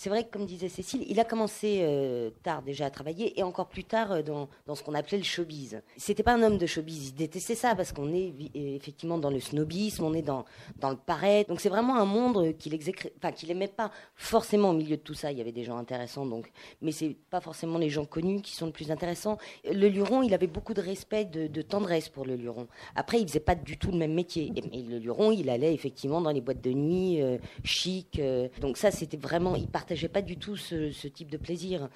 [0.01, 3.43] c'est vrai que, comme disait Cécile, il a commencé euh, tard déjà à travailler et
[3.43, 5.79] encore plus tard euh, dans, dans, ce qu'on appelait le showbiz.
[5.95, 9.39] C'était pas un homme de showbiz, il détestait ça parce qu'on est effectivement dans le
[9.39, 10.43] snobisme, on est dans,
[10.77, 11.49] dans le paraître.
[11.49, 15.31] Donc c'est vraiment un monde qu'il qu'il aimait pas forcément au milieu de tout ça.
[15.31, 16.51] Il y avait des gens intéressants, donc,
[16.81, 19.37] mais c'est pas forcément les gens connus qui sont le plus intéressants.
[19.65, 22.67] Le Luron, il avait beaucoup de respect, de, tendresse pour le Luron.
[22.95, 24.51] Après, il faisait pas du tout le même métier.
[24.55, 28.19] Et, le Luron, il allait effectivement dans les boîtes de nuit, euh, chic.
[28.59, 31.89] donc ça, c'était vraiment, il partageait pas du tout ce, type de plaisir.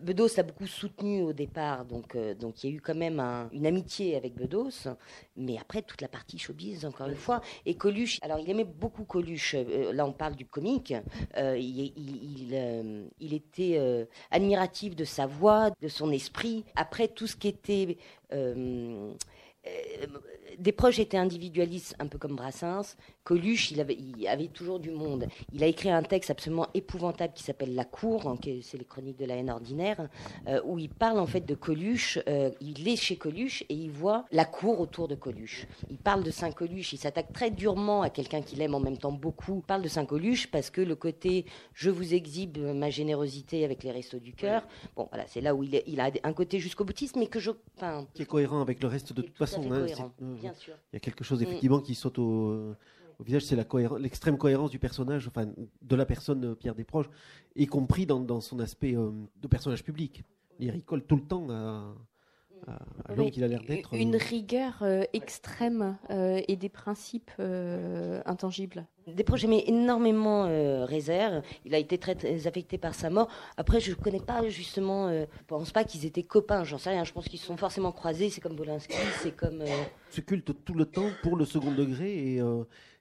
[0.00, 3.20] Bedos l'a beaucoup soutenu au départ, donc euh, donc il y a eu quand même
[3.52, 4.88] une amitié avec Bedos,
[5.36, 7.40] mais après toute la partie showbiz encore une fois.
[7.64, 9.54] Et Coluche, alors il aimait beaucoup Coluche.
[9.54, 10.94] Euh, là on parle du comique.
[11.36, 16.64] Euh, il, il, il, était admiratif de sa voix, de son esprit.
[16.74, 17.98] Après tout ce qui était
[20.58, 22.96] des proches étaient individualistes, un peu comme Brassens.
[23.24, 25.26] Coluche, il avait, il avait toujours du monde.
[25.52, 29.18] Il a écrit un texte absolument épouvantable qui s'appelle La Cour, hein, c'est les chroniques
[29.18, 30.08] de la haine ordinaire,
[30.46, 32.18] euh, où il parle en fait de Coluche.
[32.28, 35.66] Euh, il est chez Coluche et il voit la cour autour de Coluche.
[35.90, 39.12] Il parle de Saint-Coluche, il s'attaque très durement à quelqu'un qu'il aime en même temps
[39.12, 39.56] beaucoup.
[39.56, 43.90] Il parle de Saint-Coluche parce que le côté je vous exhibe ma générosité avec les
[43.90, 44.62] restos du cœur,
[44.94, 47.50] bon voilà, c'est là où il, il, a un côté jusqu'au boutiste, mais que je.
[48.14, 49.62] Qui est cohérent avec le reste de toute façon.
[49.72, 49.86] Hein,
[50.46, 52.74] il y a quelque chose effectivement qui saute au,
[53.20, 53.56] visage, c'est
[53.98, 55.46] l'extrême cohérence du personnage, enfin
[55.82, 57.08] de la personne euh, Pierre Desproges,
[57.54, 60.22] y compris dans, son aspect euh, de personnage public.
[60.58, 61.94] Il rigole tout le temps à,
[63.14, 63.94] l'homme qu'il a l'air d'être.
[63.94, 64.18] Une euh.
[64.18, 67.30] rigueur extrême et des principes
[68.24, 68.86] intangibles.
[69.06, 70.44] Des projets, mais énormément
[70.84, 71.42] réserve.
[71.64, 73.28] Il a été très, affecté par sa mort.
[73.56, 75.10] Après, je ne connais pas justement.
[75.10, 76.64] je ne pense pas qu'ils étaient copains.
[76.64, 77.04] J'en sais rien.
[77.04, 78.30] Je pense qu'ils se sont forcément croisés.
[78.30, 79.62] C'est comme Bolinski, c'est comme.
[80.10, 82.42] Se culte tout le temps pour le second degré et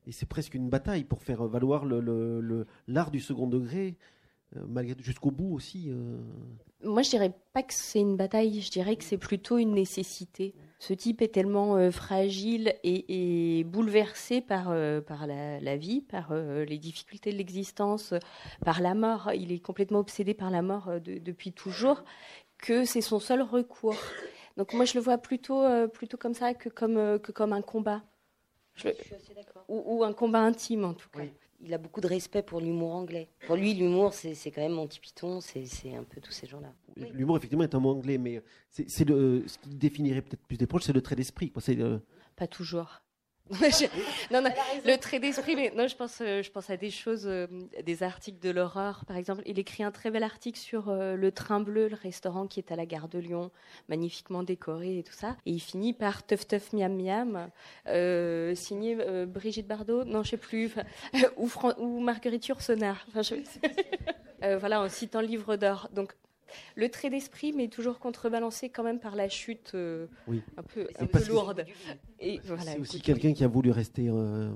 [0.08, 3.97] et c'est presque une bataille pour faire valoir l'art le, le, du second degré,
[4.56, 5.91] euh, malgré jusqu'au bout aussi.
[6.84, 6.89] Euh.
[6.89, 10.53] Moi, je dirais pas que c'est une bataille, je dirais que c'est plutôt une nécessité.
[10.80, 14.73] Ce type est tellement euh, fragile et, bouleversé par,
[15.07, 18.13] par la, vie, par les difficultés de l'existence,
[18.63, 19.32] par la mort.
[19.34, 22.03] Il est complètement obsédé par la mort depuis toujours,
[22.57, 23.97] que c'est son seul recours.
[24.57, 28.03] Donc moi, je le vois plutôt, plutôt comme ça que comme, que comme un combat.
[28.76, 29.65] Je, suis assez d'accord.
[29.69, 31.23] Ou, un combat intime, en tout cas.
[31.62, 33.30] Il a beaucoup de respect pour l'humour anglais.
[33.47, 36.74] Pour lui, l'humour, c'est quand même Monty Python, c'est un peu tous ces gens-là.
[36.95, 40.84] L'humour, effectivement, est un mot anglais, mais c'est ce qui définirait peut-être plus des proches,
[40.84, 41.51] c'est le trait d'esprit.
[42.36, 43.01] Pas toujours.
[44.31, 44.49] non, non,
[44.85, 47.45] le trait d'esprit, mais non, je pense, euh, je pense à des choses, euh,
[47.83, 49.43] des articles de l'horreur, par exemple.
[49.45, 52.71] Il écrit un très bel article sur euh, le Train Bleu, le restaurant qui est
[52.71, 53.51] à la gare de Lyon,
[53.87, 55.37] magnifiquement décoré et tout ça.
[55.45, 57.51] Et il finit par Teuf Teuf Miam Miam,
[58.55, 60.73] signé Brigitte Bardot, non, je sais plus,
[61.37, 63.05] ou, ou Marguerite Yourcenar.
[63.13, 63.21] Enfin,
[64.57, 65.89] voilà, en citant le livre d'or.
[65.93, 66.15] Donc,
[66.76, 70.08] le trait d'esprit, mais toujours contrebalancé quand même par la chute euh,
[70.58, 70.88] un peu,
[71.28, 71.66] lourde.
[72.20, 74.51] c'est aussi quelqu'un qui a voulu rester euh,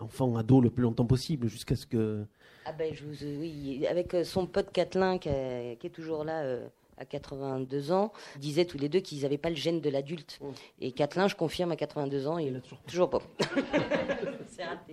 [0.00, 2.24] enfant, ado le plus longtemps possible, jusqu'à ce que.
[2.64, 6.60] Ah ben, je oui, avec euh, son pote Catelin qui, est toujours là.
[6.96, 10.40] à 82 ans, disaient tous les deux qu'ils n'avaient pas le gène de l'adulte.
[10.80, 13.22] Et Catelin, je confirme, à 82 ans, il, n'a toujours, toujours pas.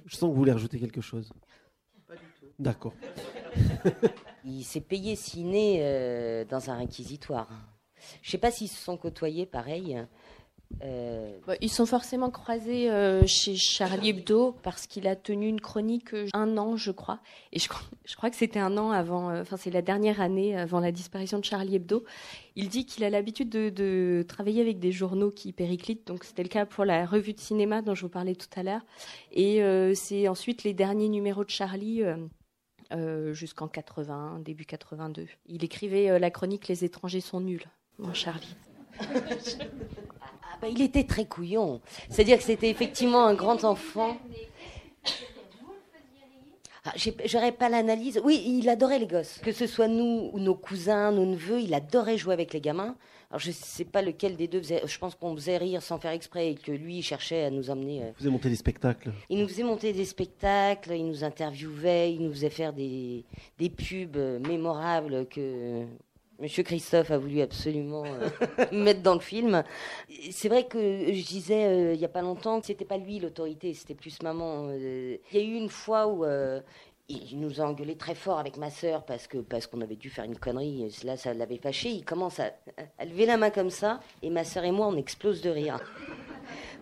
[0.06, 1.32] Je sens que vous voulez rajouter quelque chose.
[2.08, 2.46] Pas du tout.
[2.60, 2.94] D'accord.
[4.46, 7.48] il s'est payé ciné euh, dans un réquisitoire.
[8.22, 9.98] Je ne sais pas s'ils se sont côtoyés, pareil.
[10.84, 15.62] Euh, bah, ils sont forcément croisés euh, chez Charlie Hebdo parce qu'il a tenu une
[15.62, 17.20] chronique un an, je crois.
[17.54, 17.68] Et je,
[18.16, 21.46] crois que c'était un an avant, enfin c'est la dernière année avant la disparition de
[21.46, 22.04] Charlie Hebdo.
[22.56, 26.08] Il dit qu'il a l'habitude de, de, travailler avec des journaux qui périclitent.
[26.08, 28.64] Donc c'était le cas pour la revue de cinéma dont je vous parlais tout à
[28.64, 28.86] l'heure.
[29.32, 29.62] Et
[29.96, 32.04] c'est ensuite les derniers numéros de Charlie
[32.92, 35.28] euh, jusqu'en 80, début 82.
[35.48, 37.66] Il écrivait euh, la chronique Les étrangers sont nuls,
[38.00, 38.56] mon Charlie.
[39.00, 39.06] Ah,
[40.62, 41.82] bah, il était très couillon.
[42.10, 44.18] C'est-à-dire que c'était effectivement un grand enfant.
[46.86, 46.94] Ah,
[47.26, 48.22] J'aurais pas l'analyse.
[48.24, 49.40] Oui, il adorait les gosses.
[49.44, 52.96] Que ce soit nous ou nos cousins, nos neveux, il adorait jouer avec les gamins.
[53.36, 54.82] Alors je ne sais pas lequel des deux faisait.
[54.86, 58.04] Je pense qu'on faisait rire sans faire exprès et que lui cherchait à nous amener.
[58.04, 59.12] Euh, il faisait monter des spectacles.
[59.30, 63.26] Il nous faisait monter des spectacles, il nous interviewait, il nous faisait faire des,
[63.60, 64.16] des pubs
[64.48, 65.84] mémorables que
[66.40, 68.30] Monsieur Christophe a voulu absolument euh,
[68.72, 69.66] mettre dans le film.
[70.32, 73.20] C'est vrai que je disais euh, il n'y a pas longtemps que c'était pas lui
[73.20, 74.72] l'autorité, c'était plus maman.
[74.72, 76.24] Il y a eu une fois où
[77.08, 80.10] il nous a engueulé très fort avec ma sœur parce que parce qu'on avait dû
[80.10, 80.92] faire une connerie.
[81.04, 81.90] Là, ça l'avait fâché.
[81.90, 82.52] Il commence à,
[83.06, 85.80] lever la main comme ça, et ma sœur et moi, on explose de rire.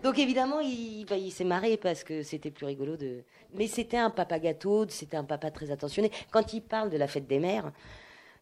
[0.02, 3.22] Donc évidemment, il, bah, il s'est marré parce que c'était plus rigolo de.
[3.54, 6.10] Mais c'était un papa gâteau, c'était un papa très attentionné.
[6.30, 7.72] Quand il parle de la fête des mères,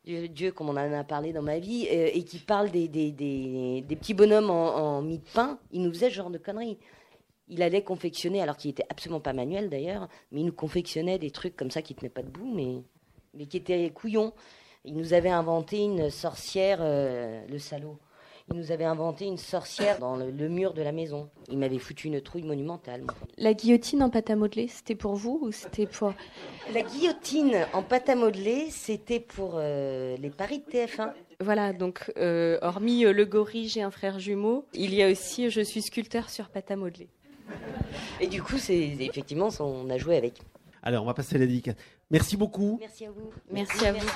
[0.05, 3.12] Dieu, comme on en a parlé dans ma vie, euh, et qu'il parle des, des,
[3.12, 6.39] des, des, petits bonhommes en, en mie de pain, il nous faisait ce genre de
[6.39, 6.78] conneries
[7.53, 11.30] il allait confectionner, alors qu'il était absolument pas manuel d'ailleurs, mais il nous confectionnait des
[11.30, 12.82] trucs comme ça qui tenaient pas debout, mais,
[13.34, 14.32] mais qui étaient couillons.
[14.84, 17.98] Il nous avait inventé une sorcière, euh, le salaud.
[18.50, 21.28] Il nous avait inventé une sorcière dans le, mur de la maison.
[21.48, 23.05] Il m'avait foutu une trouille monumentale.
[23.38, 26.12] La guillotine en pâte à modeler, c'était pour vous ou c'était pour...
[26.72, 31.12] La guillotine en pâte à modeler, c'était pour euh, les paris de TF1.
[31.38, 35.61] Voilà, donc euh, hormis le gorille, j'ai un frère jumeau, il y a aussi Je
[35.61, 37.09] suis sculpteur sur pâte à modeler.
[38.20, 40.40] Et du coup, c'est effectivement, on a joué avec.
[40.82, 41.76] Alors, on va passer à la dédicace.
[42.11, 42.78] Merci beaucoup.
[42.80, 43.30] Merci à vous.
[43.51, 44.07] Merci, à vous.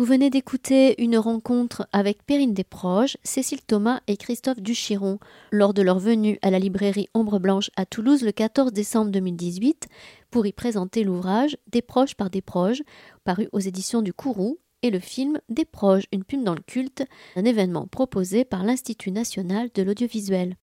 [0.00, 5.18] Vous venez d'écouter une rencontre avec Perrine Desproges, Cécile Thomas et Christophe Duchiron
[5.52, 9.88] lors de leur venue à la librairie Ombre Blanche à Toulouse le 14 décembre 2018
[10.30, 12.82] pour y présenter l'ouvrage Des proches par des proches,
[13.24, 17.04] paru aux éditions du Kourou et le film Des proches, une pub dans le culte,
[17.36, 20.56] un événement proposé par l'Institut national de l'audiovisuel.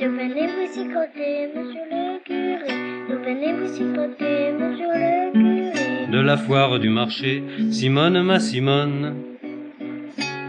[0.00, 2.72] Devenez vous y monsieur le curé.
[3.08, 6.10] Devenez vous y monsieur le curé.
[6.10, 9.14] De la foire du marché, Simone ma Simone.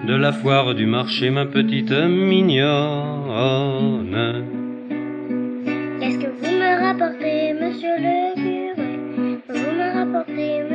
[0.08, 3.24] De la foire du marché, ma petite mignonne.
[6.00, 9.40] Qu'est-ce que vous me rapportez, monsieur le curé?
[9.48, 10.73] Vous me rapportez, monsieur le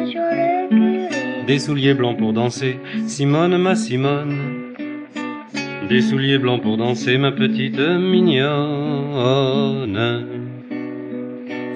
[1.49, 4.75] des souliers blancs pour danser, Simone ma Simone.
[5.89, 8.37] Des souliers blancs pour danser, ma petite mignonne.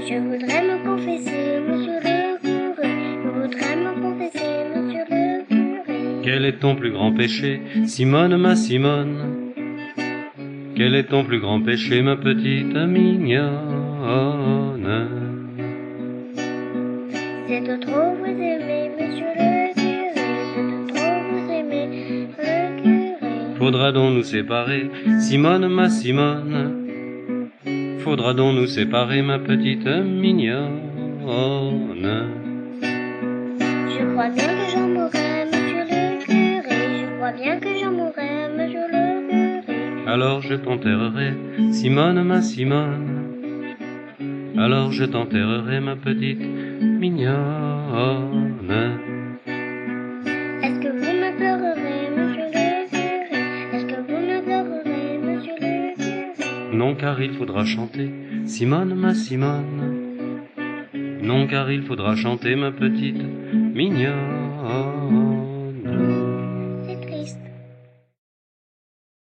[0.07, 2.99] Je voudrais me confesser, monsieur le curé.
[3.25, 6.21] Je voudrais me confesser, monsieur le curé.
[6.23, 9.53] Quel est ton plus grand péché, Simone ma Simone?
[10.77, 13.49] Quel est ton plus grand péché, ma petite mignonne?
[17.49, 19.52] C'est de trop vous aimer, monsieur le
[23.63, 24.91] Faudra donc nous séparer,
[25.21, 27.49] Simone, ma Simone.
[28.01, 30.81] Faudra donc nous séparer, ma petite mignonne.
[33.87, 36.99] Je crois bien que j'en mourrai, monsieur le curé.
[36.99, 39.77] Je crois bien que j'en mourrai, monsieur le curé.
[40.09, 41.35] Alors je t'enterrerai,
[41.71, 43.29] Simone, ma Simone.
[44.59, 46.43] Alors je t'enterrerai, ma petite
[46.83, 49.02] mignonne.
[56.99, 58.11] Car il faudra chanter,
[58.45, 60.01] Simone, ma Simone.
[61.21, 63.23] Non car il faudra chanter, ma petite
[63.73, 65.32] mignonne.